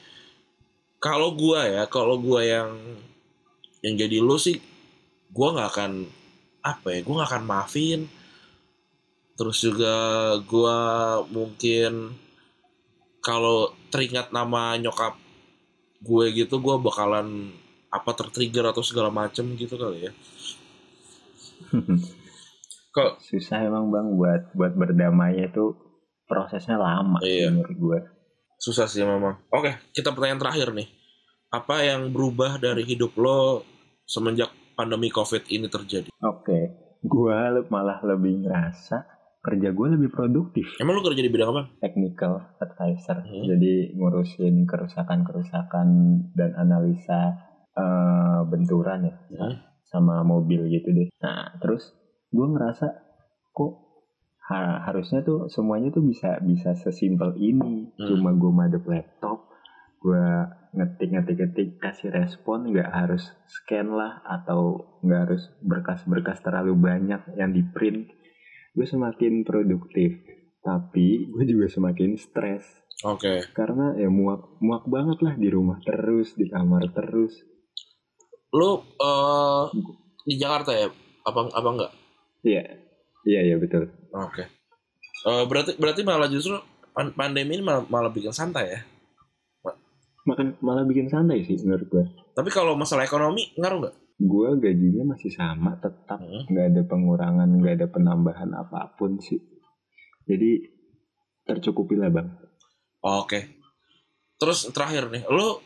kalau 1.01 1.33
gua 1.33 1.65
ya, 1.65 1.83
kalau 1.89 2.21
gua 2.21 2.45
yang 2.45 2.69
yang 3.81 3.97
jadi 3.97 4.21
lu 4.21 4.37
sih 4.37 4.61
gua 5.33 5.57
nggak 5.57 5.69
akan 5.73 5.91
apa 6.61 6.87
ya, 6.93 6.99
gua 7.01 7.13
nggak 7.21 7.29
akan 7.33 7.45
maafin. 7.49 8.01
Terus 9.33 9.57
juga 9.65 9.95
gua 10.45 10.77
mungkin 11.27 12.13
kalau 13.25 13.73
teringat 13.89 14.29
nama 14.29 14.77
nyokap 14.77 15.17
gue 16.01 16.25
gitu 16.33 16.57
gua 16.57 16.81
bakalan 16.81 17.53
apa 17.93 18.11
tertrigger 18.17 18.65
atau 18.65 18.81
segala 18.81 19.09
macem 19.13 19.45
gitu 19.57 19.77
kali 19.77 20.09
ya. 20.09 20.13
Kok 22.95 23.23
Susah 23.23 23.63
emang 23.63 23.87
bang 23.87 24.07
buat 24.19 24.41
buat 24.51 24.73
berdamai 24.75 25.47
itu 25.47 25.71
prosesnya 26.27 26.75
lama 26.75 27.23
sih 27.23 27.47
Iya. 27.47 27.49
menurut 27.55 27.77
gue. 27.77 27.99
Susah 28.61 28.85
sih 28.85 29.01
memang. 29.01 29.41
Oke, 29.49 29.73
kita 29.89 30.13
pertanyaan 30.13 30.37
terakhir 30.37 30.69
nih. 30.69 30.85
Apa 31.49 31.81
yang 31.81 32.13
berubah 32.13 32.61
dari 32.61 32.85
hidup 32.85 33.17
lo 33.17 33.65
semenjak 34.05 34.53
pandemi 34.77 35.09
COVID 35.09 35.49
ini 35.49 35.65
terjadi? 35.65 36.13
Oke, 36.21 36.59
gue 37.01 37.37
malah 37.73 37.97
lebih 38.05 38.45
ngerasa 38.45 39.01
kerja 39.41 39.73
gue 39.73 39.87
lebih 39.97 40.13
produktif. 40.13 40.77
Emang 40.77 40.93
lo 40.93 41.01
kerja 41.01 41.25
di 41.25 41.33
bidang 41.33 41.49
apa? 41.57 41.63
Technical 41.81 42.53
advisor, 42.61 43.25
Hmm. 43.25 43.49
jadi 43.49 43.97
ngurusin 43.97 44.69
kerusakan-kerusakan 44.69 45.87
dan 46.37 46.53
analisa 46.53 47.49
eh, 47.71 48.41
benturan 48.45 49.07
ya 49.07 49.15
Hmm. 49.31 49.55
sama 49.87 50.21
mobil 50.21 50.67
gitu 50.67 50.91
deh. 50.91 51.07
Nah 51.23 51.55
terus 51.57 51.87
gue 52.29 52.43
ngerasa 52.43 52.83
kok 53.49 53.90
ha- 54.51 54.83
harusnya 54.83 55.23
tuh 55.23 55.47
semuanya 55.47 55.95
tuh 55.95 56.03
bisa 56.03 56.43
bisa 56.43 56.75
sesimpel 56.75 57.39
ini. 57.39 57.95
Hmm. 57.95 58.07
Cuma 58.11 58.35
gue 58.35 58.51
madep 58.51 58.83
laptop, 58.83 59.47
gue 60.03 60.25
ngetik-ngetik-ngetik 60.75 61.79
kasih 61.79 62.11
respon 62.11 62.75
nggak 62.75 62.91
harus 62.91 63.31
scan 63.47 63.91
lah 63.95 64.19
atau 64.27 64.83
nggak 65.03 65.21
harus 65.27 65.43
berkas-berkas 65.63 66.43
terlalu 66.43 66.75
banyak 66.75 67.23
yang 67.39 67.55
di 67.55 67.63
print. 67.63 68.11
Gue 68.75 68.87
semakin 68.87 69.43
produktif, 69.47 70.19
tapi 70.63 71.31
gue 71.31 71.43
juga 71.47 71.67
semakin 71.67 72.15
stres 72.15 72.63
Oke. 73.03 73.41
karena 73.51 73.97
ya 73.97 74.07
muak 74.07 74.61
muak 74.61 74.85
banget 74.85 75.19
lah 75.25 75.35
di 75.35 75.49
rumah 75.49 75.81
terus 75.81 76.37
di 76.37 76.47
kamar 76.47 76.91
terus. 76.93 77.33
Lo 78.51 78.83
eh, 78.99 79.63
di 80.27 80.35
Jakarta 80.37 80.75
ya? 80.75 80.87
Apa 81.25 81.49
apa 81.49 81.69
enggak? 81.71 81.91
Iya, 82.41 82.80
iya 83.23 83.41
iya 83.43 83.55
betul. 83.57 83.87
Oke. 84.11 84.43
Eh, 85.21 85.43
berarti 85.45 85.77
berarti 85.77 86.01
malah 86.01 86.25
justru 86.25 86.57
pan- 86.91 87.13
pandemi 87.13 87.57
ini 87.57 87.63
malah, 87.63 87.85
malah 87.85 88.09
bikin 88.09 88.33
santai 88.33 88.65
ya. 88.67 88.81
Makan 90.21 90.61
malah 90.61 90.85
bikin 90.85 91.09
santai 91.09 91.41
sih 91.41 91.57
menurut 91.65 91.89
gue. 91.89 92.05
Tapi 92.37 92.49
kalau 92.53 92.77
masalah 92.77 93.01
ekonomi 93.01 93.49
ngaruh 93.57 93.77
nggak? 93.81 93.95
Gue 94.21 94.53
gajinya 94.61 95.17
masih 95.17 95.33
sama, 95.33 95.73
tetap 95.81 96.21
Hmm. 96.21 96.45
nggak 96.45 96.65
ada 96.69 96.81
pengurangan, 96.85 97.49
nggak 97.49 97.73
ada 97.81 97.87
penambahan 97.89 98.53
apa 98.53 98.93
pun 98.93 99.17
sih. 99.17 99.41
Jadi 100.29 100.61
tercukupi 101.41 101.97
lah 101.97 102.13
bang. 102.13 102.29
Oke. 103.01 103.57
Terus 104.37 104.69
terakhir 104.69 105.09
nih, 105.09 105.25
lo 105.25 105.65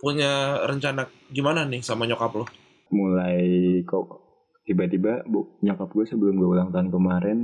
punya 0.00 0.64
rencana 0.64 1.04
gimana 1.28 1.68
nih 1.68 1.84
sama 1.84 2.08
nyokap 2.08 2.32
lo? 2.34 2.48
Mulai 2.88 3.44
kok 3.84 4.23
tiba-tiba 4.64 5.24
bu 5.24 5.60
nyokap 5.60 5.88
gue 5.88 6.04
sebelum 6.04 6.34
gue 6.34 6.48
ulang 6.48 6.72
tahun 6.72 6.88
kemarin 6.88 7.38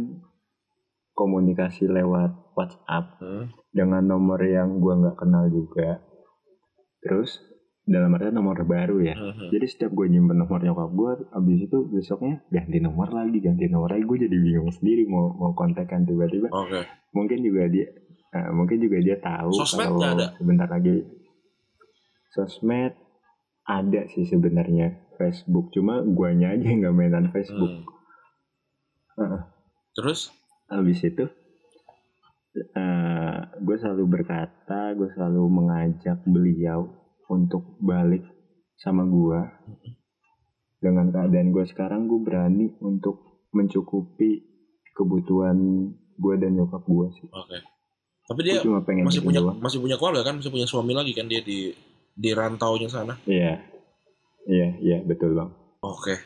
komunikasi 1.13 1.85
lewat 1.85 2.33
WhatsApp 2.57 3.21
Hmm. 3.21 3.53
dengan 3.71 4.03
nomor 4.03 4.41
yang 4.41 4.81
gue 4.81 4.95
nggak 4.97 5.17
kenal 5.17 5.47
juga. 5.47 6.01
Terus 7.01 7.41
dalam 7.85 8.13
artian 8.15 8.33
nomor 8.33 8.57
baru 8.63 9.03
ya. 9.03 9.17
Mhm. 9.17 9.51
Jadi 9.51 9.67
setiap 9.67 9.93
gue 9.93 10.07
nyimpen 10.07 10.37
nomor 10.37 10.61
nyokap 10.61 10.91
gue, 10.91 11.13
abis 11.31 11.59
itu 11.67 11.79
besoknya 11.89 12.41
ganti 12.49 12.79
nomor 12.79 13.11
lagi, 13.11 13.37
ganti 13.37 13.67
nomor 13.67 13.91
lagi. 13.91 14.05
Gue 14.05 14.19
jadi 14.19 14.33
bingung 14.33 14.71
sendiri 14.71 15.05
mau 15.05 15.33
mau 15.33 15.53
kontekan 15.53 16.05
tiba-tiba. 16.05 16.49
Oke. 16.49 16.87
Mungkin 17.13 17.43
juga 17.43 17.67
dia, 17.67 17.89
eh, 18.31 18.49
mungkin 18.51 18.79
juga 18.79 18.97
dia 18.97 19.17
tahu 19.19 19.51
Sosmed 19.53 19.91
kalau 19.91 20.01
ada? 20.07 20.27
sebentar 20.39 20.69
lagi 20.71 21.03
sosmed 22.31 22.95
ada 23.67 24.03
sih 24.09 24.23
sebenarnya 24.23 24.95
Facebook. 25.21 25.69
Cuma 25.77 26.01
guanya 26.01 26.57
aja 26.57 26.65
yang 26.65 26.81
nggak 26.89 26.97
mainan 26.97 27.29
Facebook. 27.29 27.85
Hmm. 29.21 29.45
Terus? 29.93 30.33
Habis 30.73 31.05
itu 31.05 31.29
eh 32.51 33.39
gue 33.61 33.77
selalu 33.77 34.05
berkata, 34.09 34.97
gue 34.97 35.13
selalu 35.13 35.43
mengajak 35.47 36.25
beliau 36.25 36.89
untuk 37.29 37.77
balik 37.79 38.25
sama 38.81 39.05
gue. 39.05 39.41
Dengan 40.81 41.13
keadaan 41.13 41.53
gue 41.53 41.65
sekarang, 41.69 42.09
gue 42.09 42.21
berani 42.25 42.73
untuk 42.81 43.45
mencukupi 43.53 44.49
kebutuhan 44.97 45.57
gue 46.17 46.35
dan 46.41 46.57
nyokap 46.57 46.81
gue 46.89 47.07
sih. 47.21 47.29
Oke. 47.29 47.59
Tapi 48.25 48.41
Gue 48.41 48.47
dia 48.47 48.63
cuma 48.65 48.81
pengen 48.87 49.05
masih 49.05 49.21
punya 49.21 49.43
doang. 49.45 49.59
masih 49.61 49.79
punya 49.83 49.97
keluarga 50.01 50.23
kan, 50.25 50.41
masih 50.41 50.49
punya 50.55 50.65
suami 50.65 50.97
lagi 50.97 51.13
kan 51.13 51.27
dia 51.29 51.45
di 51.45 51.75
di 52.15 52.31
rantaunya 52.33 52.89
sana. 52.89 53.15
Iya, 53.27 53.59
iya, 54.47 54.77
iya 54.81 54.99
betul 55.03 55.35
bang. 55.35 55.51
Oke. 55.83 56.17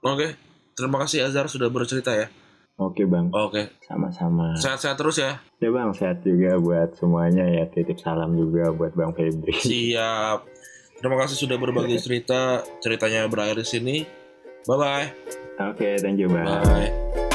Oke. 0.00 0.36
Terima 0.72 0.96
kasih 1.04 1.28
Azhar 1.28 1.48
sudah 1.48 1.68
bercerita 1.68 2.16
ya. 2.16 2.28
Oke 2.80 3.04
bang, 3.04 3.28
Oke. 3.36 3.76
sama-sama. 3.84 4.56
Sehat-sehat 4.56 4.96
terus 4.96 5.20
ya. 5.20 5.36
Ya 5.60 5.68
bang, 5.68 5.92
sehat 5.92 6.24
juga 6.24 6.56
buat 6.56 6.96
semuanya 6.96 7.44
ya. 7.44 7.68
Titip 7.68 8.00
salam 8.00 8.32
juga 8.32 8.72
buat 8.72 8.96
bang 8.96 9.12
Febri. 9.12 9.52
Siap. 9.52 10.48
Terima 10.96 11.16
kasih 11.20 11.36
sudah 11.36 11.60
berbagi 11.60 12.00
cerita. 12.04 12.64
Ceritanya 12.80 13.28
berakhir 13.28 13.60
di 13.60 13.68
sini. 13.68 13.96
Bye 14.64 14.76
bye. 14.80 15.08
Oke, 15.60 16.00
thank 16.00 16.16
you 16.16 16.32
bang. 16.32 16.48
Bye. 16.48 17.28